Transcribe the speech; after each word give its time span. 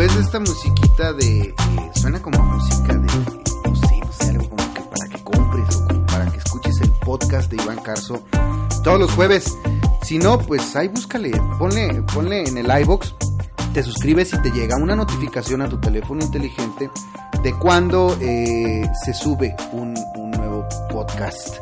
Después 0.00 0.16
de 0.16 0.24
esta 0.24 0.40
musiquita 0.40 1.12
de. 1.12 1.40
eh, 1.40 1.54
suena 1.94 2.22
como 2.22 2.42
música 2.42 2.94
de. 2.94 3.00
No 3.00 3.76
sé, 3.76 4.00
no 4.00 4.12
sé, 4.12 4.30
algo 4.30 4.48
como 4.48 4.74
que 4.74 4.80
para 4.80 5.08
que 5.10 5.22
compres 5.22 5.76
o 5.76 5.86
como 5.86 6.06
para 6.06 6.26
que 6.32 6.38
escuches 6.38 6.80
el 6.80 6.90
podcast 7.04 7.50
de 7.50 7.62
Iván 7.62 7.80
Carso 7.82 8.22
todos 8.82 8.98
los 8.98 9.12
jueves. 9.12 9.54
Si 10.02 10.18
no, 10.18 10.38
pues 10.38 10.74
ahí 10.74 10.88
búscale, 10.88 11.32
ponle, 11.58 12.02
ponle 12.14 12.48
en 12.48 12.56
el 12.56 12.80
iBox, 12.80 13.14
te 13.74 13.82
suscribes 13.82 14.32
y 14.32 14.40
te 14.40 14.50
llega 14.50 14.76
una 14.76 14.96
notificación 14.96 15.60
a 15.60 15.68
tu 15.68 15.78
teléfono 15.78 16.24
inteligente 16.24 16.90
de 17.42 17.58
cuando 17.58 18.16
eh, 18.22 18.88
se 19.04 19.12
sube 19.12 19.54
un, 19.72 19.94
un 20.16 20.30
nuevo 20.30 20.66
podcast. 20.90 21.58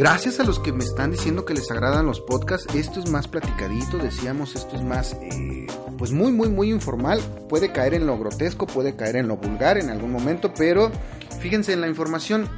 Gracias 0.00 0.40
a 0.40 0.44
los 0.44 0.58
que 0.58 0.72
me 0.72 0.82
están 0.82 1.10
diciendo 1.10 1.44
que 1.44 1.52
les 1.52 1.70
agradan 1.70 2.06
los 2.06 2.22
podcasts, 2.22 2.74
esto 2.74 3.00
es 3.00 3.10
más 3.10 3.28
platicadito, 3.28 3.98
decíamos, 3.98 4.56
esto 4.56 4.76
es 4.76 4.82
más, 4.82 5.12
eh, 5.20 5.66
pues 5.98 6.10
muy, 6.10 6.32
muy, 6.32 6.48
muy 6.48 6.70
informal. 6.70 7.20
Puede 7.50 7.70
caer 7.70 7.92
en 7.92 8.06
lo 8.06 8.18
grotesco, 8.18 8.66
puede 8.66 8.96
caer 8.96 9.16
en 9.16 9.28
lo 9.28 9.36
vulgar 9.36 9.76
en 9.76 9.90
algún 9.90 10.10
momento, 10.10 10.54
pero 10.56 10.90
fíjense 11.40 11.74
en 11.74 11.82
la 11.82 11.86
información, 11.86 12.48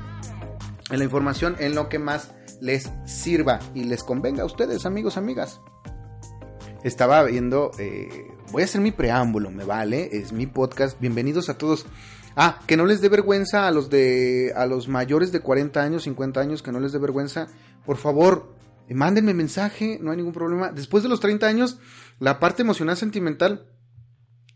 en 0.88 0.98
la 1.00 1.04
información, 1.04 1.56
en 1.58 1.74
lo 1.74 1.88
que 1.88 1.98
más 1.98 2.30
les 2.60 2.88
sirva 3.06 3.58
y 3.74 3.86
les 3.86 4.04
convenga 4.04 4.44
a 4.44 4.46
ustedes, 4.46 4.86
amigos, 4.86 5.16
amigas. 5.16 5.60
Estaba 6.84 7.24
viendo, 7.24 7.72
eh, 7.76 8.28
voy 8.52 8.62
a 8.62 8.66
hacer 8.66 8.80
mi 8.80 8.92
preámbulo, 8.92 9.50
me 9.50 9.64
vale, 9.64 10.10
es 10.12 10.32
mi 10.32 10.46
podcast. 10.46 11.00
Bienvenidos 11.00 11.48
a 11.48 11.58
todos. 11.58 11.86
Ah, 12.36 12.60
que 12.66 12.76
no 12.76 12.86
les 12.86 13.00
dé 13.00 13.08
vergüenza 13.08 13.66
a 13.66 13.70
los 13.70 13.90
de 13.90 14.52
a 14.56 14.66
los 14.66 14.88
mayores 14.88 15.32
de 15.32 15.40
40 15.40 15.82
años, 15.82 16.04
50 16.04 16.40
años, 16.40 16.62
que 16.62 16.72
no 16.72 16.80
les 16.80 16.92
dé 16.92 16.98
vergüenza. 16.98 17.48
Por 17.84 17.96
favor, 17.96 18.54
mándenme 18.88 19.34
mensaje, 19.34 19.98
no 20.00 20.10
hay 20.10 20.16
ningún 20.16 20.32
problema. 20.32 20.70
Después 20.70 21.02
de 21.02 21.08
los 21.08 21.20
30 21.20 21.46
años, 21.46 21.78
la 22.18 22.40
parte 22.40 22.62
emocional 22.62 22.96
sentimental 22.96 23.66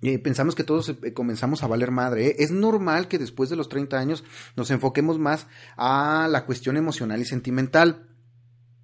eh, 0.03 0.19
pensamos 0.19 0.55
que 0.55 0.65
todos 0.65 0.91
eh, 0.91 1.15
comenzamos 1.15 1.63
a 1.63 1.67
valer 1.67 1.91
madre. 1.91 2.29
¿eh? 2.29 2.37
Es 2.39 2.51
normal 2.51 3.09
que 3.09 3.19
después 3.19 3.49
de 3.49 3.57
los 3.57 3.69
30 3.69 3.99
años 3.99 4.25
nos 4.55 4.71
enfoquemos 4.71 5.19
más 5.19 5.47
a 5.77 6.29
la 6.31 6.45
cuestión 6.45 6.77
emocional 6.77 7.21
y 7.21 7.25
sentimental. 7.25 8.09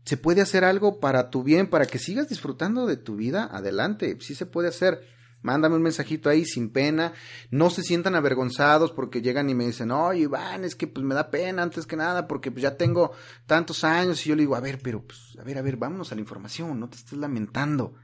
¿Se 0.04 0.16
puede 0.16 0.40
hacer 0.40 0.64
algo 0.64 1.00
para 1.00 1.30
tu 1.30 1.42
bien, 1.42 1.68
para 1.68 1.86
que 1.86 1.98
sigas 1.98 2.28
disfrutando 2.28 2.86
de 2.86 2.96
tu 2.96 3.16
vida? 3.16 3.48
Adelante, 3.52 4.16
sí 4.20 4.34
se 4.34 4.46
puede 4.46 4.68
hacer. 4.68 5.06
Mándame 5.42 5.76
un 5.76 5.82
mensajito 5.82 6.30
ahí 6.30 6.44
sin 6.44 6.70
pena. 6.70 7.12
No 7.50 7.68
se 7.70 7.82
sientan 7.82 8.14
avergonzados 8.14 8.92
porque 8.92 9.22
llegan 9.22 9.50
y 9.50 9.54
me 9.54 9.66
dicen, 9.66 9.90
oye 9.90 10.22
Iván, 10.22 10.64
es 10.64 10.74
que 10.74 10.86
pues 10.86 11.04
me 11.04 11.14
da 11.14 11.30
pena 11.30 11.62
antes 11.62 11.86
que 11.86 11.96
nada 11.96 12.26
porque 12.26 12.50
pues 12.50 12.62
ya 12.62 12.76
tengo 12.76 13.12
tantos 13.46 13.84
años. 13.84 14.24
Y 14.24 14.30
yo 14.30 14.36
le 14.36 14.42
digo, 14.42 14.56
a 14.56 14.60
ver, 14.60 14.78
pero 14.82 15.02
pues, 15.02 15.36
a 15.38 15.44
ver, 15.44 15.58
a 15.58 15.62
ver, 15.62 15.76
vámonos 15.76 16.12
a 16.12 16.14
la 16.14 16.20
información, 16.20 16.78
no 16.78 16.88
te 16.88 16.96
estés 16.96 17.18
lamentando 17.18 17.94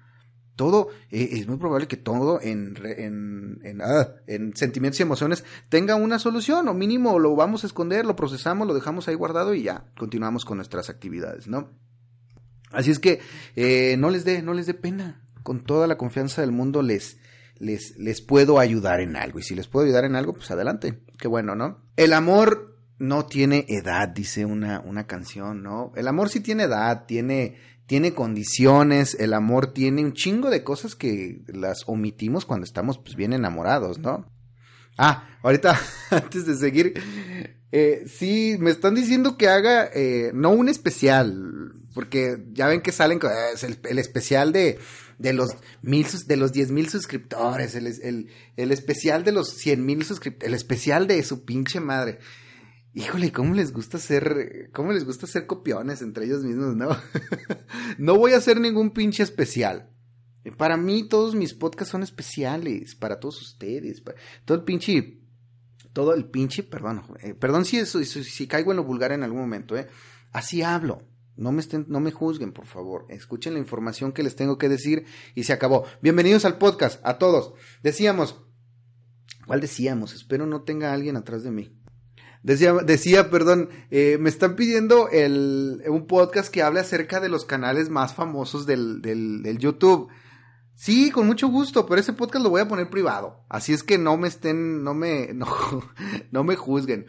todo, 0.58 0.88
eh, 1.10 1.28
es 1.32 1.46
muy 1.46 1.56
probable 1.56 1.86
que 1.86 1.96
todo 1.96 2.40
en, 2.42 2.76
en, 2.84 3.60
en, 3.62 3.80
ah, 3.80 4.08
en 4.26 4.56
sentimientos 4.56 4.98
y 4.98 5.04
emociones 5.04 5.44
tenga 5.68 5.94
una 5.94 6.18
solución, 6.18 6.66
o 6.66 6.74
mínimo 6.74 7.20
lo 7.20 7.36
vamos 7.36 7.62
a 7.62 7.68
esconder, 7.68 8.04
lo 8.04 8.16
procesamos, 8.16 8.66
lo 8.66 8.74
dejamos 8.74 9.06
ahí 9.06 9.14
guardado 9.14 9.54
y 9.54 9.62
ya, 9.62 9.84
continuamos 9.96 10.44
con 10.44 10.58
nuestras 10.58 10.90
actividades, 10.90 11.46
¿no? 11.46 11.70
Así 12.72 12.90
es 12.90 12.98
que 12.98 13.20
eh, 13.54 13.96
no 13.98 14.10
les 14.10 14.24
dé, 14.24 14.42
no 14.42 14.52
les 14.52 14.66
dé 14.66 14.74
pena, 14.74 15.22
con 15.44 15.62
toda 15.62 15.86
la 15.86 15.96
confianza 15.96 16.40
del 16.42 16.50
mundo 16.50 16.82
les, 16.82 17.18
les, 17.58 17.96
les 17.98 18.20
puedo 18.20 18.58
ayudar 18.58 19.00
en 19.00 19.16
algo, 19.16 19.38
y 19.38 19.42
si 19.42 19.54
les 19.54 19.66
puedo 19.66 19.86
ayudar 19.86 20.04
en 20.04 20.16
algo, 20.16 20.34
pues 20.34 20.50
adelante, 20.50 21.00
qué 21.18 21.28
bueno, 21.28 21.54
¿no? 21.54 21.82
El 21.96 22.12
amor 22.12 22.78
no 22.98 23.26
tiene 23.26 23.64
edad, 23.68 24.08
dice 24.08 24.44
una, 24.44 24.80
una 24.80 25.06
canción, 25.06 25.62
¿no? 25.62 25.92
El 25.96 26.08
amor 26.08 26.28
sí 26.28 26.40
tiene 26.40 26.64
edad, 26.64 27.06
tiene, 27.06 27.56
tiene 27.86 28.12
condiciones, 28.12 29.16
el 29.18 29.34
amor 29.34 29.72
tiene 29.72 30.04
un 30.04 30.12
chingo 30.12 30.50
de 30.50 30.64
cosas 30.64 30.94
que 30.94 31.42
las 31.46 31.84
omitimos 31.86 32.44
cuando 32.44 32.64
estamos 32.64 32.98
pues 32.98 33.14
bien 33.14 33.32
enamorados, 33.32 33.98
¿no? 33.98 34.26
Ah, 34.96 35.28
ahorita, 35.42 35.78
antes 36.10 36.44
de 36.46 36.56
seguir, 36.56 36.94
eh, 37.70 38.04
sí, 38.06 38.56
me 38.58 38.70
están 38.70 38.94
diciendo 38.94 39.36
que 39.36 39.48
haga, 39.48 39.88
eh, 39.94 40.32
no 40.34 40.50
un 40.50 40.68
especial, 40.68 41.72
porque 41.94 42.44
ya 42.52 42.66
ven 42.66 42.80
que 42.80 42.92
salen, 42.92 43.20
eh, 43.22 43.76
el 43.88 43.98
especial 43.98 44.52
de, 44.52 44.78
de 45.18 45.32
los 45.32 45.50
mil, 45.82 46.06
de 46.26 46.36
los 46.36 46.52
diez 46.52 46.70
mil 46.70 46.88
suscriptores, 46.88 47.74
el, 47.74 47.86
el, 47.86 48.28
el 48.56 48.72
especial 48.72 49.24
de 49.24 49.32
los 49.32 49.50
cien 49.50 49.84
mil 49.84 50.04
suscriptores, 50.04 50.48
el 50.48 50.54
especial 50.54 51.06
de 51.06 51.22
su 51.22 51.44
pinche 51.44 51.80
madre. 51.80 52.18
Híjole, 52.94 53.32
¿cómo 53.32 53.54
les 53.54 53.72
gusta 53.72 53.98
ser, 53.98 54.70
cómo 54.72 54.92
les 54.92 55.04
gusta 55.04 55.26
ser 55.26 55.46
copiones 55.46 56.02
entre 56.02 56.24
ellos 56.24 56.42
mismos, 56.42 56.74
no? 56.74 56.88
no 57.98 58.16
voy 58.16 58.32
a 58.32 58.38
hacer 58.38 58.60
ningún 58.60 58.90
pinche 58.90 59.22
especial. 59.22 59.90
Para 60.56 60.76
mí 60.76 61.06
todos 61.08 61.34
mis 61.34 61.52
podcasts 61.52 61.90
son 61.92 62.02
especiales, 62.02 62.94
para 62.94 63.20
todos 63.20 63.42
ustedes, 63.42 64.00
para- 64.00 64.18
todo 64.44 64.56
el 64.58 64.64
pinche, 64.64 65.20
todo 65.92 66.14
el 66.14 66.24
pinche, 66.26 66.62
perdón, 66.62 67.02
eh, 67.20 67.34
perdón 67.34 67.64
si, 67.66 67.76
eso, 67.76 68.02
si, 68.02 68.24
si 68.24 68.46
caigo 68.46 68.70
en 68.72 68.78
lo 68.78 68.84
vulgar 68.84 69.12
en 69.12 69.22
algún 69.22 69.40
momento, 69.40 69.76
eh. 69.76 69.88
Así 70.32 70.62
hablo. 70.62 71.02
No 71.38 71.52
me, 71.52 71.60
estén, 71.60 71.86
no 71.88 72.00
me 72.00 72.10
juzguen, 72.10 72.52
por 72.52 72.66
favor. 72.66 73.06
Escuchen 73.10 73.52
la 73.52 73.60
información 73.60 74.10
que 74.10 74.24
les 74.24 74.34
tengo 74.34 74.58
que 74.58 74.68
decir 74.68 75.04
y 75.36 75.44
se 75.44 75.52
acabó. 75.52 75.84
Bienvenidos 76.02 76.44
al 76.44 76.58
podcast, 76.58 77.00
a 77.06 77.18
todos. 77.18 77.54
Decíamos, 77.80 78.42
¿cuál 79.46 79.60
decíamos? 79.60 80.14
Espero 80.14 80.46
no 80.46 80.62
tenga 80.62 80.92
alguien 80.92 81.16
atrás 81.16 81.44
de 81.44 81.52
mí. 81.52 81.78
Decía, 82.42 82.72
decía, 82.84 83.30
perdón, 83.30 83.68
eh, 83.92 84.18
me 84.18 84.30
están 84.30 84.56
pidiendo 84.56 85.08
el, 85.10 85.84
un 85.86 86.08
podcast 86.08 86.52
que 86.52 86.64
hable 86.64 86.80
acerca 86.80 87.20
de 87.20 87.28
los 87.28 87.44
canales 87.44 87.88
más 87.88 88.14
famosos 88.14 88.66
del, 88.66 89.00
del, 89.00 89.58
YouTube. 89.58 90.08
Sí, 90.74 91.12
con 91.12 91.28
mucho 91.28 91.46
gusto, 91.46 91.86
pero 91.86 92.00
ese 92.00 92.14
podcast 92.14 92.42
lo 92.42 92.50
voy 92.50 92.62
a 92.62 92.68
poner 92.68 92.90
privado. 92.90 93.44
Así 93.48 93.72
es 93.72 93.84
que 93.84 93.96
no 93.96 94.16
me 94.16 94.26
estén, 94.26 94.82
no 94.82 94.92
me, 94.92 95.32
no, 95.34 95.46
no 96.32 96.42
me 96.42 96.56
juzguen. 96.56 97.06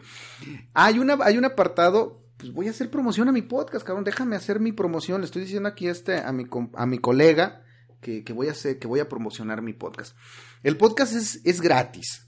Hay 0.72 1.00
una, 1.00 1.18
hay 1.20 1.36
un 1.36 1.46
apartado, 1.46 2.19
pues 2.40 2.52
voy 2.52 2.68
a 2.68 2.70
hacer 2.70 2.90
promoción 2.90 3.28
a 3.28 3.32
mi 3.32 3.42
podcast, 3.42 3.86
cabrón. 3.86 4.04
Déjame 4.04 4.34
hacer 4.34 4.60
mi 4.60 4.72
promoción. 4.72 5.20
Le 5.20 5.26
estoy 5.26 5.42
diciendo 5.42 5.68
aquí 5.68 5.88
este, 5.88 6.18
a 6.18 6.32
mi, 6.32 6.46
a 6.74 6.86
mi 6.86 6.98
colega 6.98 7.62
que, 8.00 8.24
que 8.24 8.32
voy 8.32 8.48
a 8.48 8.52
hacer, 8.52 8.78
que 8.78 8.86
voy 8.86 9.00
a 9.00 9.08
promocionar 9.08 9.60
mi 9.60 9.74
podcast. 9.74 10.16
El 10.62 10.76
podcast 10.76 11.14
es, 11.14 11.40
es 11.44 11.60
gratis. 11.60 12.26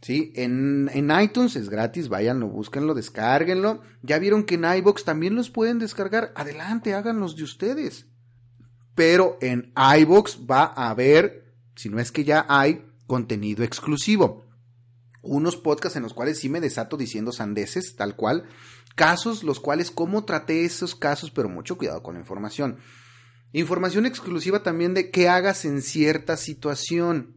Sí, 0.00 0.32
en, 0.36 0.90
en 0.94 1.10
iTunes 1.20 1.56
es 1.56 1.68
gratis, 1.68 2.08
váyanlo, 2.08 2.48
búsquenlo, 2.48 2.94
descárguenlo. 2.94 3.82
Ya 4.02 4.18
vieron 4.18 4.44
que 4.44 4.54
en 4.54 4.64
iBox 4.64 5.04
también 5.04 5.34
los 5.34 5.50
pueden 5.50 5.78
descargar. 5.78 6.32
Adelante, 6.34 6.94
háganlos 6.94 7.36
de 7.36 7.44
ustedes. 7.44 8.06
Pero 8.94 9.36
en 9.42 9.72
iBox 9.98 10.40
va 10.50 10.64
a 10.64 10.90
haber, 10.90 11.52
si 11.74 11.88
no 11.88 11.98
es 11.98 12.12
que 12.12 12.24
ya 12.24 12.46
hay, 12.48 12.86
contenido 13.06 13.64
exclusivo. 13.64 14.44
Unos 15.22 15.56
podcasts 15.56 15.96
en 15.96 16.04
los 16.04 16.14
cuales 16.14 16.38
sí 16.38 16.48
me 16.48 16.60
desato 16.60 16.96
diciendo 16.96 17.32
sandeces, 17.32 17.96
tal 17.96 18.16
cual. 18.16 18.44
Casos, 18.96 19.44
los 19.44 19.60
cuales, 19.60 19.92
cómo 19.92 20.24
traté 20.24 20.64
esos 20.64 20.96
casos, 20.96 21.30
pero 21.30 21.48
mucho 21.48 21.78
cuidado 21.78 22.02
con 22.02 22.14
la 22.14 22.20
información. 22.20 22.78
Información 23.52 24.06
exclusiva 24.06 24.64
también 24.64 24.92
de 24.92 25.12
qué 25.12 25.28
hagas 25.28 25.64
en 25.64 25.82
cierta 25.82 26.36
situación. 26.36 27.36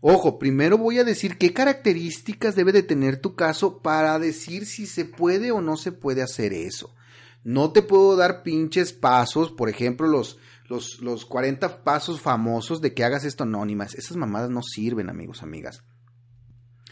Ojo, 0.00 0.38
primero 0.38 0.78
voy 0.78 0.98
a 0.98 1.04
decir 1.04 1.38
qué 1.38 1.52
características 1.52 2.54
debe 2.54 2.72
de 2.72 2.82
tener 2.82 3.20
tu 3.20 3.34
caso 3.34 3.80
para 3.80 4.18
decir 4.18 4.66
si 4.66 4.86
se 4.86 5.04
puede 5.04 5.50
o 5.50 5.60
no 5.60 5.76
se 5.76 5.90
puede 5.90 6.22
hacer 6.22 6.52
eso. 6.52 6.94
No 7.42 7.72
te 7.72 7.82
puedo 7.82 8.14
dar 8.14 8.42
pinches 8.42 8.92
pasos, 8.92 9.50
por 9.50 9.68
ejemplo, 9.68 10.06
los, 10.06 10.38
los, 10.68 11.00
los 11.00 11.24
40 11.24 11.82
pasos 11.82 12.20
famosos 12.20 12.80
de 12.80 12.94
que 12.94 13.04
hagas 13.04 13.24
esto 13.24 13.44
anónimas. 13.44 13.94
Esas 13.94 14.16
mamadas 14.16 14.50
no 14.50 14.62
sirven, 14.62 15.08
amigos, 15.08 15.42
amigas. 15.42 15.82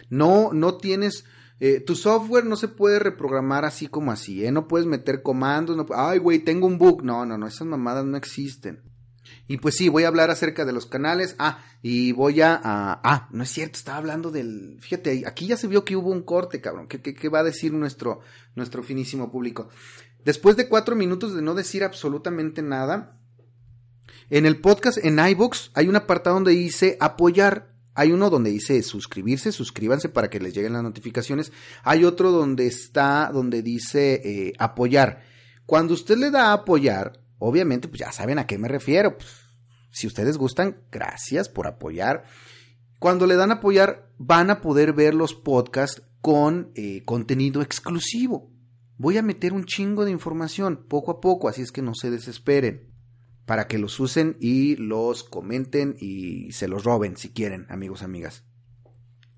No, 0.08 0.52
no 0.52 0.76
tienes, 0.76 1.24
eh, 1.58 1.80
tu 1.80 1.94
software 1.94 2.44
no 2.44 2.56
se 2.56 2.68
puede 2.68 2.98
reprogramar 2.98 3.64
así 3.64 3.86
como 3.86 4.12
así, 4.12 4.44
¿eh? 4.44 4.52
No 4.52 4.68
puedes 4.68 4.86
meter 4.86 5.22
comandos, 5.22 5.76
ay, 5.94 6.18
güey, 6.18 6.40
tengo 6.40 6.66
un 6.66 6.78
bug. 6.78 7.02
No, 7.02 7.24
no, 7.24 7.38
no, 7.38 7.46
esas 7.46 7.66
mamadas 7.66 8.04
no 8.04 8.16
existen. 8.16 8.82
Y 9.48 9.58
pues 9.58 9.76
sí, 9.76 9.88
voy 9.88 10.04
a 10.04 10.08
hablar 10.08 10.30
acerca 10.30 10.64
de 10.64 10.72
los 10.72 10.86
canales. 10.86 11.34
Ah, 11.38 11.64
y 11.82 12.12
voy 12.12 12.40
a, 12.40 12.60
ah, 12.62 13.28
no 13.30 13.42
es 13.42 13.50
cierto, 13.50 13.78
estaba 13.78 13.98
hablando 13.98 14.30
del, 14.30 14.78
fíjate, 14.80 15.24
aquí 15.26 15.46
ya 15.46 15.56
se 15.56 15.66
vio 15.66 15.84
que 15.84 15.96
hubo 15.96 16.10
un 16.10 16.22
corte, 16.22 16.60
cabrón. 16.60 16.88
¿Qué, 16.88 17.28
va 17.28 17.40
a 17.40 17.44
decir 17.44 17.72
nuestro 17.72 18.22
finísimo 18.82 19.30
público? 19.30 19.68
Después 20.24 20.56
de 20.56 20.68
cuatro 20.68 20.96
minutos 20.96 21.34
de 21.34 21.42
no 21.42 21.54
decir 21.54 21.84
absolutamente 21.84 22.60
nada, 22.60 23.18
en 24.28 24.44
el 24.44 24.60
podcast, 24.60 24.98
en 25.04 25.24
iBooks, 25.24 25.70
hay 25.74 25.88
un 25.88 25.94
apartado 25.94 26.34
donde 26.34 26.50
dice 26.50 26.96
apoyar 27.00 27.75
hay 27.96 28.12
uno 28.12 28.28
donde 28.28 28.50
dice 28.50 28.82
suscribirse, 28.82 29.52
suscríbanse 29.52 30.10
para 30.10 30.28
que 30.28 30.38
les 30.38 30.54
lleguen 30.54 30.74
las 30.74 30.82
notificaciones. 30.82 31.50
Hay 31.82 32.04
otro 32.04 32.30
donde 32.30 32.66
está, 32.66 33.30
donde 33.32 33.62
dice 33.62 34.20
eh, 34.22 34.52
apoyar. 34.58 35.22
Cuando 35.64 35.94
usted 35.94 36.18
le 36.18 36.30
da 36.30 36.50
a 36.50 36.52
apoyar, 36.52 37.24
obviamente, 37.38 37.88
pues 37.88 38.00
ya 38.00 38.12
saben 38.12 38.38
a 38.38 38.46
qué 38.46 38.58
me 38.58 38.68
refiero. 38.68 39.16
Pues, 39.16 39.30
si 39.90 40.06
ustedes 40.06 40.36
gustan, 40.36 40.82
gracias 40.92 41.48
por 41.48 41.66
apoyar. 41.66 42.24
Cuando 42.98 43.26
le 43.26 43.34
dan 43.34 43.50
a 43.50 43.54
apoyar, 43.54 44.10
van 44.18 44.50
a 44.50 44.60
poder 44.60 44.92
ver 44.92 45.14
los 45.14 45.32
podcasts 45.32 46.02
con 46.20 46.72
eh, 46.74 47.02
contenido 47.06 47.62
exclusivo. 47.62 48.52
Voy 48.98 49.16
a 49.16 49.22
meter 49.22 49.54
un 49.54 49.64
chingo 49.64 50.04
de 50.04 50.10
información 50.10 50.84
poco 50.86 51.12
a 51.12 51.20
poco, 51.22 51.48
así 51.48 51.62
es 51.62 51.72
que 51.72 51.80
no 51.80 51.94
se 51.94 52.10
desesperen 52.10 52.95
para 53.46 53.68
que 53.68 53.78
los 53.78 53.98
usen 54.00 54.36
y 54.40 54.76
los 54.76 55.24
comenten 55.24 55.96
y 55.98 56.52
se 56.52 56.68
los 56.68 56.84
roben 56.84 57.16
si 57.16 57.30
quieren, 57.30 57.64
amigos, 57.68 58.02
amigas. 58.02 58.44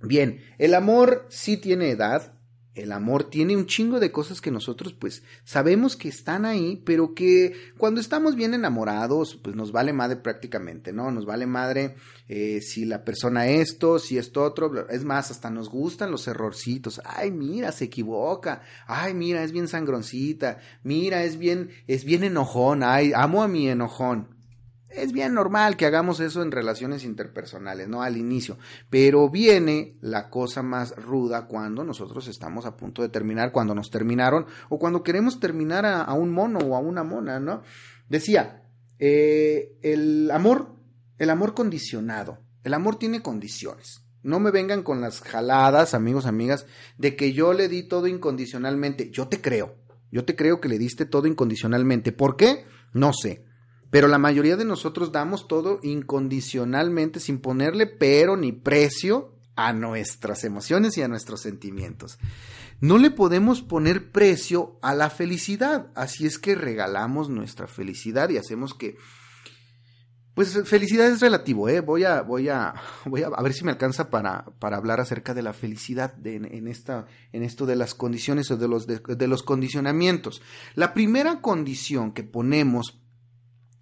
Bien, 0.01 0.41
el 0.59 0.75
amor 0.75 1.27
sí 1.29 1.57
tiene 1.57 1.91
edad, 1.91 2.38
el 2.83 2.93
amor 2.93 3.25
tiene 3.25 3.57
un 3.57 3.67
chingo 3.67 4.01
de 4.01 4.13
cosas 4.13 4.41
que 4.41 4.51
nosotros 4.51 4.93
pues 4.93 5.23
sabemos 5.45 5.97
que 5.97 6.09
están 6.09 6.45
ahí, 6.45 6.83
pero 6.85 7.15
que 7.15 7.53
cuando 7.77 8.01
estamos 8.01 8.37
bien 8.37 8.55
enamorados 8.55 9.37
pues 9.37 9.57
nos 9.57 9.73
vale 9.73 9.93
madre 9.93 10.17
prácticamente, 10.17 10.93
¿no? 10.93 11.11
Nos 11.11 11.27
vale 11.27 11.47
madre 11.47 11.97
eh, 12.29 12.61
si 12.61 12.85
la 12.85 13.05
persona 13.05 13.49
esto, 13.49 13.99
si 13.99 14.19
esto 14.19 14.43
otro, 14.43 14.89
es 14.89 15.05
más, 15.05 15.31
hasta 15.31 15.51
nos 15.51 15.69
gustan 15.69 16.11
los 16.11 16.29
errorcitos, 16.29 17.01
ay 17.05 17.31
mira, 17.31 17.73
se 17.73 17.85
equivoca, 17.85 18.63
ay 18.87 19.15
mira, 19.15 19.43
es 19.43 19.53
bien 19.53 19.69
sangroncita, 19.69 20.59
mira, 20.83 21.25
es 21.25 21.39
bien, 21.39 21.71
es 21.87 22.05
bien 22.05 22.25
enojón, 22.25 22.83
ay, 22.83 23.13
amo 23.15 23.43
a 23.43 23.49
mi 23.49 23.69
enojón 23.69 24.38
es 24.91 25.13
bien 25.13 25.35
normal 25.35 25.77
que 25.77 25.87
hagamos 25.87 26.21
eso 26.21 26.43
en 26.43 26.51
relaciones 26.51 27.05
interpersonales, 27.05 27.89
¿no? 27.89 28.03
Al 28.03 28.17
inicio. 28.17 28.59
Pero 28.89 29.29
viene 29.29 29.97
la 30.01 30.31
cosa 30.31 30.63
más 30.63 30.97
ruda 30.97 31.47
cuando 31.47 31.85
nosotros 31.85 32.27
estamos 32.29 32.65
a 32.65 32.77
punto 32.77 33.03
de 33.03 33.11
terminar, 33.11 33.53
cuando 33.53 33.75
nos 33.75 33.91
terminaron, 33.91 34.47
o 34.69 34.79
cuando 34.79 35.03
queremos 35.03 35.41
terminar 35.41 35.85
a, 35.85 36.13
un 36.15 36.31
mono 36.31 36.59
o 36.61 36.75
a 36.75 36.81
una 36.81 37.05
mona, 37.05 37.39
¿no? 37.39 37.63
Decía, 38.09 38.63
eh, 38.99 39.79
el 39.83 40.31
amor, 40.31 40.75
el 41.19 41.31
amor 41.31 41.55
condicionado. 41.55 42.39
El 42.65 42.75
amor 42.75 42.97
tiene 42.97 43.23
condiciones. 43.23 44.05
No 44.23 44.41
me 44.41 44.51
vengan 44.51 44.83
con 44.83 45.01
las 45.01 45.21
jaladas, 45.21 45.95
amigos, 45.95 46.27
amigas, 46.27 46.67
de 46.97 47.15
que 47.15 47.33
yo 47.33 47.53
le 47.53 47.69
di 47.69 47.85
todo 47.85 48.07
incondicionalmente. 48.07 49.11
Yo 49.11 49.29
te 49.29 49.41
creo. 49.41 49.77
Yo 50.11 50.25
te 50.25 50.35
creo 50.35 50.61
que 50.61 50.69
le 50.69 50.79
diste 50.79 51.05
todo 51.05 51.27
incondicionalmente. 51.27 52.13
¿Por 52.13 52.37
qué? 52.37 52.65
No 52.93 53.13
sé. 53.13 53.48
Pero 53.91 54.09
la 54.09 54.19
mayoría 54.19 54.57
de 54.57 54.65
nosotros 54.65 55.13
damos 55.13 55.49
todo 55.49 55.81
incondicionalmente, 55.83 57.21
sin 57.21 57.39
ponerle 57.41 57.87
pero 57.87 58.37
ni 58.37 58.53
precio 58.53 59.35
a 59.57 59.73
nuestras 59.73 60.45
emociones 60.45 60.97
y 60.99 61.03
a 61.03 61.09
nuestros 61.09 61.41
sentimientos. 61.41 62.19
No 62.81 62.99
le 62.99 63.11
podemos 63.11 63.63
poner 63.63 64.13
precio 64.13 64.79
a 64.83 64.95
la 64.95 65.11
felicidad, 65.11 65.89
así 65.97 66.27
es 66.27 66.39
que 66.39 66.55
regalamos 66.55 67.29
nuestra 67.29 67.67
felicidad 67.67 68.29
y 68.31 68.37
hacemos 68.37 68.75
que 68.75 68.97
pues 70.35 70.57
felicidad 70.69 71.09
es 71.09 71.21
relativo, 71.21 71.69
¿eh? 71.69 71.81
Voy 71.81 72.05
a, 72.05 72.23
voy 72.23 72.49
a, 72.49 72.73
voy 73.07 73.25
a, 73.25 73.31
ver 73.31 73.53
si 73.53 73.65
me 73.65 73.73
alcanza 73.73 74.09
para, 74.09 74.45
para 74.61 74.77
hablar 74.77 75.01
acerca 75.01 75.35
de 75.35 75.43
la 75.43 75.53
felicidad 75.53 76.15
en, 76.25 76.69
esta, 76.69 77.07
en 77.33 77.43
esto 77.43 77.67
de 77.67 77.75
las 77.75 77.93
condiciones 77.95 78.49
o 78.53 78.57
de 78.57 78.69
los, 78.69 78.87
de 78.87 79.27
los 79.27 79.43
condicionamientos. 79.43 80.41
La 80.77 80.95
primera 80.95 81.41
condición 81.41 82.13
que 82.13 82.23
ponemos 82.23 83.01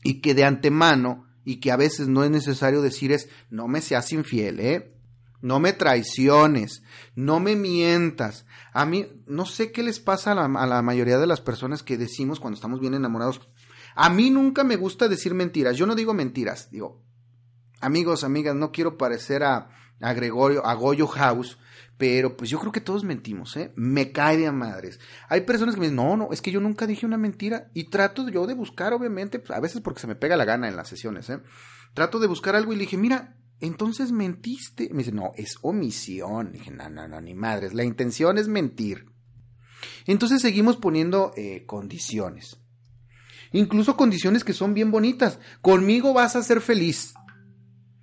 y 0.03 0.21
que 0.21 0.35
de 0.35 0.45
antemano 0.45 1.27
y 1.45 1.57
que 1.57 1.71
a 1.71 1.77
veces 1.77 2.09
no 2.09 2.25
es 2.25 2.31
necesario 2.31 2.83
decir 2.83 3.13
es 3.13 3.29
no 3.51 3.69
me 3.69 3.81
seas 3.81 4.13
infiel, 4.13 4.61
¿eh? 4.61 4.93
No 5.43 5.61
me 5.61 5.73
traiciones, 5.73 6.83
no 7.15 7.41
me 7.41 7.55
mientas. 7.55 8.47
A 8.73 8.85
mí, 8.85 9.07
no 9.27 9.47
sé 9.47 9.71
qué 9.71 9.83
les 9.83 10.01
pasa 10.01 10.33
a 10.33 10.35
la, 10.35 10.45
a 10.45 10.67
la, 10.67 10.83
mayoría 10.83 11.19
de 11.19 11.27
las 11.27 11.41
personas 11.41 11.83
que 11.83 11.99
decimos 11.99 12.41
cuando 12.41 12.57
estamos 12.57 12.81
bien 12.81 12.95
enamorados. 12.95 13.41
A 13.95 14.11
mí 14.11 14.31
nunca 14.31 14.65
me 14.65 14.77
gusta 14.77 15.09
decir 15.09 15.35
mentiras. 15.35 15.77
Yo 15.77 15.87
no 15.87 15.95
digo 15.95 16.15
mentiras. 16.15 16.71
Digo, 16.71 17.01
amigos, 17.81 18.25
amigas, 18.25 18.57
no 18.57 18.73
quiero 18.73 18.99
parecer 18.99 19.45
a, 19.45 19.71
a 20.01 20.13
Gregorio, 20.15 20.67
a 20.67 20.75
Goyo 20.75 21.07
House, 21.07 21.59
pero 21.99 22.37
pues 22.37 22.51
yo 22.51 22.59
creo 22.59 22.73
que 22.73 22.81
todos 22.81 23.05
mentimos, 23.05 23.57
¿eh? 23.57 23.73
Me 23.75 24.13
cae 24.13 24.37
de 24.37 24.53
madres. 24.53 25.01
Hay 25.29 25.43
personas 25.43 25.75
que 25.75 25.81
me 25.81 25.87
dicen, 25.87 25.97
no, 25.97 26.17
no, 26.17 26.29
es 26.31 26.43
que 26.43 26.51
yo 26.51 26.61
nunca 26.61 26.87
dije 26.87 27.07
una 27.07 27.17
mentira. 27.17 27.71
Y 27.73 27.85
trato 27.85 28.29
yo 28.29 28.47
de 28.47 28.55
buscar, 28.55 28.93
obviamente, 28.93 29.39
pues, 29.39 29.57
a 29.57 29.61
veces 29.61 29.81
porque 29.81 30.01
se 30.01 30.07
me 30.07 30.15
pega 30.15 30.37
la 30.37 30.45
gana 30.45 30.69
en 30.69 30.77
las 30.77 30.89
sesiones, 30.89 31.31
¿eh? 31.31 31.41
Trato 31.95 32.19
de 32.19 32.27
buscar 32.27 32.55
algo 32.55 32.73
y 32.73 32.77
le 32.77 32.83
dije, 32.83 32.99
mira, 32.99 33.37
entonces 33.61 34.13
mentiste. 34.13 34.91
Me 34.93 34.99
dice, 34.99 35.13
no, 35.13 35.33
es 35.37 35.57
omisión. 35.63 36.53
dije, 36.53 36.71
no, 36.71 36.91
no, 36.91 37.09
no, 37.09 37.21
ni 37.23 37.35
madres. 37.35 37.73
La 37.73 37.85
intención 37.85 38.37
es 38.37 38.49
mentir. 38.49 39.07
Entonces 40.07 40.43
seguimos 40.43 40.77
poniendo 40.77 41.33
eh, 41.37 41.65
condiciones. 41.65 42.59
Incluso 43.53 43.97
condiciones 43.97 44.45
que 44.45 44.53
son 44.53 44.75
bien 44.75 44.91
bonitas. 44.91 45.39
Conmigo 45.63 46.13
vas 46.13 46.37
a 46.37 46.43
ser 46.43 46.61
feliz. 46.61 47.15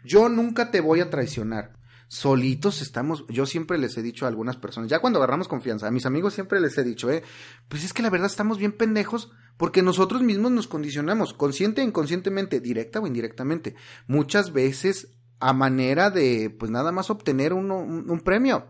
Yo 0.03 0.29
nunca 0.29 0.71
te 0.71 0.81
voy 0.81 0.99
a 1.01 1.11
traicionar 1.11 1.82
solitos 2.13 2.83
estamos, 2.83 3.25
yo 3.27 3.47
siempre 3.47 3.79
les 3.79 3.97
he 3.97 4.03
dicho 4.03 4.25
a 4.25 4.27
algunas 4.27 4.55
personas, 4.55 4.87
ya 4.87 4.99
cuando 4.99 5.17
agarramos 5.17 5.47
confianza, 5.47 5.87
a 5.87 5.91
mis 5.91 6.05
amigos 6.05 6.35
siempre 6.35 6.61
les 6.61 6.77
he 6.77 6.83
dicho, 6.83 7.09
eh, 7.09 7.23
pues 7.67 7.83
es 7.83 7.91
que 7.91 8.03
la 8.03 8.11
verdad 8.11 8.27
estamos 8.27 8.59
bien 8.59 8.71
pendejos 8.71 9.31
porque 9.57 9.81
nosotros 9.81 10.21
mismos 10.21 10.51
nos 10.51 10.67
condicionamos, 10.67 11.33
consciente 11.33 11.81
e 11.81 11.85
inconscientemente, 11.85 12.59
directa 12.59 12.99
o 12.99 13.07
indirectamente, 13.07 13.75
muchas 14.05 14.53
veces 14.53 15.15
a 15.39 15.53
manera 15.53 16.11
de, 16.11 16.51
pues 16.51 16.69
nada 16.69 16.91
más 16.91 17.09
obtener 17.09 17.51
un, 17.51 17.71
un 17.71 18.19
premio. 18.19 18.67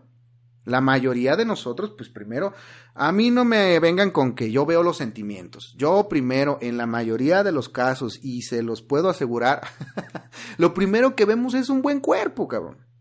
La 0.63 0.80
mayoría 0.80 1.36
de 1.36 1.44
nosotros, 1.44 1.94
pues 1.98 2.07
primero, 2.07 2.54
a 2.94 3.12
mí 3.12 3.30
no 3.30 3.44
me 3.44 3.78
vengan 3.81 4.12
con 4.12 4.36
que 4.36 4.51
yo 4.51 4.66
veo 4.66 4.84
los 4.84 4.95
sentimientos. 4.95 5.75
Yo 5.78 6.07
primero, 6.07 6.60
en 6.62 6.78
la 6.78 6.86
mayoría 6.86 7.44
de 7.44 7.51
los 7.51 7.68
casos, 7.68 8.21
y 8.23 8.44
se 8.44 8.64
los 8.64 8.81
puedo 8.81 9.09
asegurar, 9.09 9.68
lo 10.57 10.73
primero 10.73 11.18
que 11.18 11.26
vemos 11.26 11.54
es 11.56 11.68
un 11.68 11.81
buen 11.81 12.00
cuerpo, 12.00 12.47
cabrón. 12.47 12.93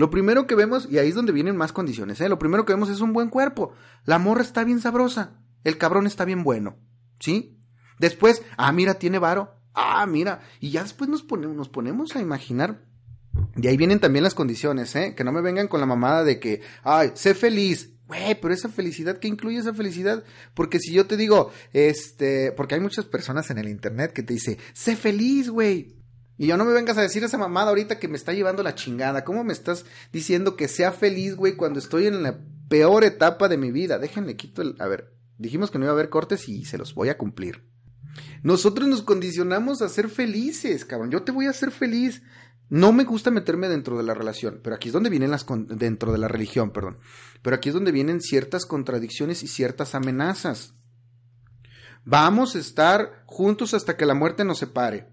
Lo 0.00 0.08
primero 0.08 0.46
que 0.46 0.54
vemos, 0.54 0.88
y 0.90 0.96
ahí 0.96 1.10
es 1.10 1.14
donde 1.14 1.30
vienen 1.30 1.58
más 1.58 1.74
condiciones, 1.74 2.22
¿eh? 2.22 2.30
lo 2.30 2.38
primero 2.38 2.64
que 2.64 2.72
vemos 2.72 2.88
es 2.88 3.02
un 3.02 3.12
buen 3.12 3.28
cuerpo. 3.28 3.74
La 4.06 4.18
morra 4.18 4.40
está 4.40 4.64
bien 4.64 4.80
sabrosa. 4.80 5.42
El 5.62 5.76
cabrón 5.76 6.06
está 6.06 6.24
bien 6.24 6.42
bueno. 6.42 6.78
¿Sí? 7.18 7.58
Después, 7.98 8.40
ah, 8.56 8.72
mira, 8.72 8.94
tiene 8.94 9.18
varo. 9.18 9.56
Ah, 9.74 10.06
mira. 10.06 10.40
Y 10.58 10.70
ya 10.70 10.84
después 10.84 11.10
nos, 11.10 11.22
ponemos, 11.22 11.54
nos 11.54 11.68
ponemos 11.68 12.16
a 12.16 12.22
imaginar. 12.22 12.82
Y 13.56 13.66
ahí 13.66 13.76
vienen 13.76 14.00
también 14.00 14.22
las 14.22 14.34
condiciones, 14.34 14.96
¿eh? 14.96 15.14
Que 15.14 15.22
no 15.22 15.32
me 15.32 15.42
vengan 15.42 15.68
con 15.68 15.80
la 15.80 15.86
mamada 15.86 16.24
de 16.24 16.40
que, 16.40 16.62
ay, 16.82 17.10
sé 17.12 17.34
feliz. 17.34 17.92
Güey, 18.06 18.40
pero 18.40 18.54
esa 18.54 18.70
felicidad, 18.70 19.18
¿qué 19.18 19.28
incluye 19.28 19.58
esa 19.58 19.74
felicidad? 19.74 20.24
Porque 20.54 20.78
si 20.78 20.94
yo 20.94 21.04
te 21.08 21.18
digo, 21.18 21.52
este, 21.74 22.52
porque 22.52 22.74
hay 22.74 22.80
muchas 22.80 23.04
personas 23.04 23.50
en 23.50 23.58
el 23.58 23.68
internet 23.68 24.14
que 24.14 24.22
te 24.22 24.32
dice, 24.32 24.56
sé 24.72 24.96
feliz, 24.96 25.50
güey. 25.50 25.99
Y 26.40 26.46
yo 26.46 26.56
no 26.56 26.64
me 26.64 26.72
vengas 26.72 26.96
a 26.96 27.02
decir 27.02 27.22
esa 27.22 27.36
mamada 27.36 27.68
ahorita 27.68 27.98
que 27.98 28.08
me 28.08 28.16
está 28.16 28.32
llevando 28.32 28.62
la 28.62 28.74
chingada. 28.74 29.24
¿Cómo 29.24 29.44
me 29.44 29.52
estás 29.52 29.84
diciendo 30.10 30.56
que 30.56 30.68
sea 30.68 30.90
feliz, 30.90 31.36
güey, 31.36 31.54
cuando 31.54 31.78
estoy 31.78 32.06
en 32.06 32.22
la 32.22 32.38
peor 32.70 33.04
etapa 33.04 33.46
de 33.46 33.58
mi 33.58 33.70
vida? 33.70 33.98
Déjenle 33.98 34.36
quito 34.36 34.62
el... 34.62 34.74
A 34.78 34.86
ver, 34.86 35.12
dijimos 35.36 35.70
que 35.70 35.78
no 35.78 35.84
iba 35.84 35.92
a 35.92 35.94
haber 35.96 36.08
cortes 36.08 36.48
y 36.48 36.64
se 36.64 36.78
los 36.78 36.94
voy 36.94 37.10
a 37.10 37.18
cumplir. 37.18 37.68
Nosotros 38.42 38.88
nos 38.88 39.02
condicionamos 39.02 39.82
a 39.82 39.90
ser 39.90 40.08
felices, 40.08 40.86
cabrón. 40.86 41.10
Yo 41.10 41.24
te 41.24 41.30
voy 41.30 41.44
a 41.44 41.50
hacer 41.50 41.72
feliz. 41.72 42.22
No 42.70 42.94
me 42.94 43.04
gusta 43.04 43.30
meterme 43.30 43.68
dentro 43.68 43.98
de 43.98 44.04
la 44.04 44.14
relación, 44.14 44.60
pero 44.64 44.74
aquí 44.74 44.88
es 44.88 44.94
donde 44.94 45.10
vienen 45.10 45.30
las 45.30 45.44
dentro 45.68 46.10
de 46.10 46.18
la 46.18 46.28
religión, 46.28 46.70
perdón. 46.70 47.00
Pero 47.42 47.54
aquí 47.54 47.68
es 47.68 47.74
donde 47.74 47.92
vienen 47.92 48.22
ciertas 48.22 48.64
contradicciones 48.64 49.42
y 49.42 49.46
ciertas 49.46 49.94
amenazas. 49.94 50.72
Vamos 52.06 52.56
a 52.56 52.60
estar 52.60 53.24
juntos 53.26 53.74
hasta 53.74 53.98
que 53.98 54.06
la 54.06 54.14
muerte 54.14 54.42
nos 54.42 54.56
separe. 54.60 55.06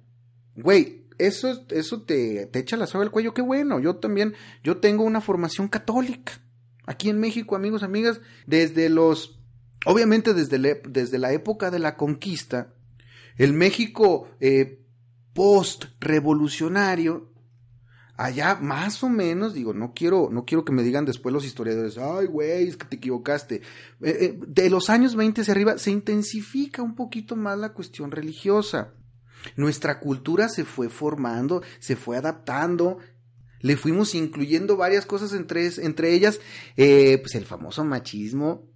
Güey, 0.55 0.96
eso, 1.17 1.65
eso 1.69 2.01
te, 2.03 2.45
te 2.47 2.59
echa 2.59 2.77
la 2.77 2.87
soga 2.87 3.03
al 3.03 3.11
cuello, 3.11 3.33
qué 3.33 3.41
bueno. 3.41 3.79
Yo 3.79 3.97
también, 3.97 4.33
yo 4.63 4.77
tengo 4.77 5.03
una 5.03 5.21
formación 5.21 5.67
católica. 5.67 6.41
Aquí 6.85 7.09
en 7.09 7.19
México, 7.19 7.55
amigos, 7.55 7.83
amigas, 7.83 8.21
desde 8.45 8.89
los, 8.89 9.39
obviamente 9.85 10.33
desde, 10.33 10.81
desde 10.87 11.17
la 11.17 11.33
época 11.33 11.69
de 11.69 11.79
la 11.79 11.97
conquista, 11.97 12.73
el 13.35 13.53
México 13.53 14.29
eh, 14.39 14.85
post-revolucionario, 15.33 17.31
allá 18.15 18.55
más 18.55 19.03
o 19.03 19.09
menos, 19.09 19.53
digo, 19.53 19.73
no 19.73 19.93
quiero, 19.93 20.29
no 20.31 20.45
quiero 20.45 20.65
que 20.65 20.71
me 20.71 20.81
digan 20.81 21.05
después 21.05 21.33
los 21.33 21.45
historiadores, 21.45 21.97
ay, 21.97 22.25
güey, 22.25 22.67
es 22.67 22.77
que 22.77 22.85
te 22.85 22.95
equivocaste. 22.95 23.55
Eh, 23.55 23.61
eh, 24.01 24.39
de 24.47 24.69
los 24.69 24.89
años 24.89 25.15
20 25.15 25.41
hacia 25.41 25.51
arriba 25.51 25.77
se 25.77 25.91
intensifica 25.91 26.81
un 26.81 26.95
poquito 26.95 27.35
más 27.35 27.57
la 27.59 27.73
cuestión 27.73 28.11
religiosa. 28.11 28.93
Nuestra 29.55 29.99
cultura 29.99 30.49
se 30.49 30.65
fue 30.65 30.89
formando, 30.89 31.61
se 31.79 31.95
fue 31.95 32.17
adaptando, 32.17 32.99
le 33.61 33.77
fuimos 33.77 34.15
incluyendo 34.15 34.77
varias 34.77 35.05
cosas 35.05 35.33
entre, 35.33 35.67
entre 35.83 36.13
ellas, 36.13 36.39
eh, 36.75 37.17
pues 37.19 37.35
el 37.35 37.45
famoso 37.45 37.83
machismo 37.83 38.67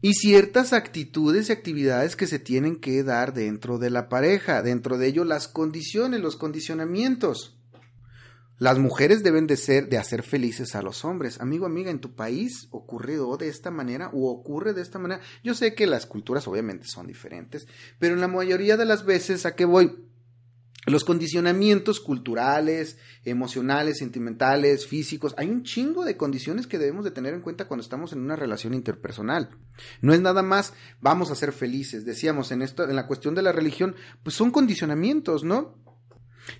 y 0.00 0.14
ciertas 0.14 0.72
actitudes 0.72 1.48
y 1.48 1.52
actividades 1.52 2.16
que 2.16 2.26
se 2.26 2.38
tienen 2.38 2.76
que 2.76 3.02
dar 3.02 3.32
dentro 3.34 3.78
de 3.78 3.90
la 3.90 4.08
pareja, 4.08 4.62
dentro 4.62 4.98
de 4.98 5.08
ello 5.08 5.24
las 5.24 5.48
condiciones, 5.48 6.20
los 6.20 6.36
condicionamientos. 6.36 7.55
Las 8.58 8.78
mujeres 8.78 9.22
deben 9.22 9.46
de 9.46 9.58
ser, 9.58 9.90
de 9.90 9.98
hacer 9.98 10.22
felices 10.22 10.74
a 10.74 10.82
los 10.82 11.04
hombres. 11.04 11.40
Amigo, 11.40 11.66
amiga, 11.66 11.90
en 11.90 12.00
tu 12.00 12.14
país 12.14 12.68
ocurrió 12.70 13.36
de 13.36 13.48
esta 13.48 13.70
manera 13.70 14.10
o 14.14 14.30
ocurre 14.30 14.72
de 14.72 14.80
esta 14.80 14.98
manera. 14.98 15.20
Yo 15.44 15.54
sé 15.54 15.74
que 15.74 15.86
las 15.86 16.06
culturas 16.06 16.48
obviamente 16.48 16.86
son 16.86 17.06
diferentes, 17.06 17.66
pero 17.98 18.14
en 18.14 18.20
la 18.22 18.28
mayoría 18.28 18.78
de 18.78 18.86
las 18.86 19.04
veces, 19.04 19.44
¿a 19.44 19.54
qué 19.54 19.66
voy? 19.66 20.06
Los 20.86 21.04
condicionamientos 21.04 21.98
culturales, 21.98 22.96
emocionales, 23.24 23.98
sentimentales, 23.98 24.86
físicos, 24.86 25.34
hay 25.36 25.50
un 25.50 25.64
chingo 25.64 26.04
de 26.04 26.16
condiciones 26.16 26.68
que 26.68 26.78
debemos 26.78 27.04
de 27.04 27.10
tener 27.10 27.34
en 27.34 27.40
cuenta 27.40 27.66
cuando 27.66 27.82
estamos 27.82 28.12
en 28.12 28.20
una 28.20 28.36
relación 28.36 28.72
interpersonal. 28.72 29.50
No 30.00 30.14
es 30.14 30.20
nada 30.20 30.42
más 30.42 30.74
vamos 31.00 31.30
a 31.30 31.34
ser 31.34 31.52
felices. 31.52 32.04
Decíamos 32.06 32.52
en 32.52 32.62
esto, 32.62 32.88
en 32.88 32.94
la 32.94 33.08
cuestión 33.08 33.34
de 33.34 33.42
la 33.42 33.52
religión, 33.52 33.96
pues 34.22 34.36
son 34.36 34.52
condicionamientos, 34.52 35.42
¿no? 35.42 35.74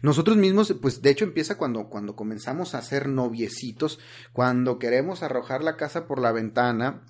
Nosotros 0.02 0.36
mismos, 0.36 0.74
pues 0.80 1.02
de 1.02 1.10
hecho 1.10 1.24
empieza 1.24 1.56
cuando, 1.56 1.88
cuando 1.88 2.16
comenzamos 2.16 2.74
a 2.74 2.82
ser 2.82 3.08
noviecitos, 3.08 3.98
cuando 4.32 4.78
queremos 4.78 5.22
arrojar 5.22 5.62
la 5.62 5.76
casa 5.76 6.06
por 6.06 6.20
la 6.20 6.32
ventana, 6.32 7.02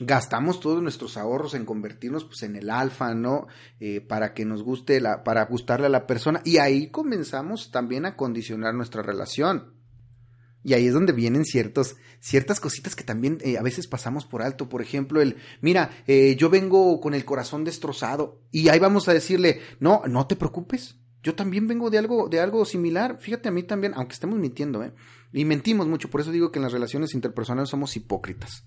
gastamos 0.00 0.60
todos 0.60 0.82
nuestros 0.82 1.16
ahorros 1.16 1.54
en 1.54 1.64
convertirnos 1.64 2.24
pues 2.24 2.42
en 2.42 2.56
el 2.56 2.70
alfa, 2.70 3.14
¿no? 3.14 3.46
Eh, 3.80 4.00
para 4.00 4.34
que 4.34 4.44
nos 4.44 4.62
guste 4.62 5.00
la, 5.00 5.24
para 5.24 5.44
gustarle 5.46 5.86
a 5.86 5.90
la 5.90 6.06
persona. 6.06 6.40
Y 6.44 6.58
ahí 6.58 6.90
comenzamos 6.90 7.70
también 7.70 8.06
a 8.06 8.16
condicionar 8.16 8.74
nuestra 8.74 9.02
relación. 9.02 9.74
Y 10.62 10.74
ahí 10.74 10.88
es 10.88 10.94
donde 10.94 11.12
vienen 11.12 11.44
ciertos, 11.44 11.94
ciertas 12.18 12.58
cositas 12.58 12.96
que 12.96 13.04
también 13.04 13.38
eh, 13.42 13.56
a 13.56 13.62
veces 13.62 13.86
pasamos 13.86 14.26
por 14.26 14.42
alto. 14.42 14.68
Por 14.68 14.82
ejemplo, 14.82 15.22
el, 15.22 15.36
mira, 15.60 15.90
eh, 16.08 16.34
yo 16.36 16.50
vengo 16.50 17.00
con 17.00 17.14
el 17.14 17.24
corazón 17.24 17.62
destrozado. 17.62 18.42
Y 18.50 18.68
ahí 18.68 18.80
vamos 18.80 19.08
a 19.08 19.14
decirle, 19.14 19.60
no, 19.78 20.02
no 20.08 20.26
te 20.26 20.34
preocupes. 20.34 20.96
Yo 21.26 21.34
también 21.34 21.66
vengo 21.66 21.90
de 21.90 21.98
algo, 21.98 22.28
de 22.28 22.38
algo 22.38 22.64
similar. 22.64 23.18
Fíjate 23.18 23.48
a 23.48 23.50
mí 23.50 23.64
también, 23.64 23.94
aunque 23.96 24.12
estemos 24.12 24.38
mintiendo, 24.38 24.84
¿eh? 24.84 24.92
Y 25.32 25.44
mentimos 25.44 25.88
mucho, 25.88 26.08
por 26.08 26.20
eso 26.20 26.30
digo 26.30 26.52
que 26.52 26.60
en 26.60 26.62
las 26.62 26.70
relaciones 26.70 27.14
interpersonales 27.14 27.68
somos 27.68 27.96
hipócritas. 27.96 28.64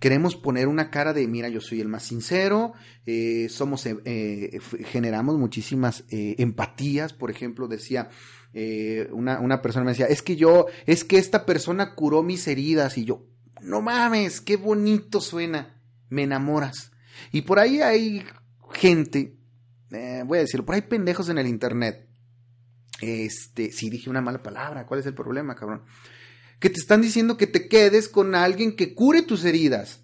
Queremos 0.00 0.34
poner 0.34 0.66
una 0.66 0.90
cara 0.90 1.12
de, 1.12 1.28
mira, 1.28 1.48
yo 1.48 1.60
soy 1.60 1.80
el 1.80 1.86
más 1.86 2.02
sincero, 2.02 2.72
eh, 3.06 3.46
somos, 3.48 3.86
eh, 3.86 3.96
eh, 4.04 4.58
generamos 4.86 5.38
muchísimas 5.38 6.02
empatías. 6.10 7.12
Por 7.12 7.30
ejemplo, 7.30 7.68
decía 7.68 8.10
una, 9.12 9.38
una 9.38 9.62
persona 9.62 9.84
me 9.84 9.92
decía, 9.92 10.06
es 10.06 10.20
que 10.20 10.34
yo, 10.34 10.66
es 10.86 11.04
que 11.04 11.18
esta 11.18 11.46
persona 11.46 11.94
curó 11.94 12.24
mis 12.24 12.48
heridas 12.48 12.98
y 12.98 13.04
yo, 13.04 13.28
no 13.60 13.82
mames, 13.82 14.40
qué 14.40 14.56
bonito 14.56 15.20
suena, 15.20 15.80
me 16.08 16.24
enamoras. 16.24 16.90
Y 17.30 17.42
por 17.42 17.60
ahí 17.60 17.80
hay 17.80 18.24
gente 18.72 19.36
eh, 19.92 20.22
voy 20.24 20.38
a 20.38 20.42
decirlo, 20.42 20.64
por 20.64 20.74
ahí 20.74 20.82
pendejos 20.82 21.28
en 21.28 21.38
el 21.38 21.46
internet. 21.46 22.08
Este, 23.00 23.72
si 23.72 23.90
dije 23.90 24.10
una 24.10 24.20
mala 24.20 24.42
palabra, 24.42 24.86
¿cuál 24.86 25.00
es 25.00 25.06
el 25.06 25.14
problema, 25.14 25.54
cabrón? 25.54 25.82
Que 26.60 26.70
te 26.70 26.78
están 26.78 27.02
diciendo 27.02 27.36
que 27.36 27.46
te 27.46 27.68
quedes 27.68 28.08
con 28.08 28.34
alguien 28.34 28.76
que 28.76 28.94
cure 28.94 29.22
tus 29.22 29.44
heridas. 29.44 30.00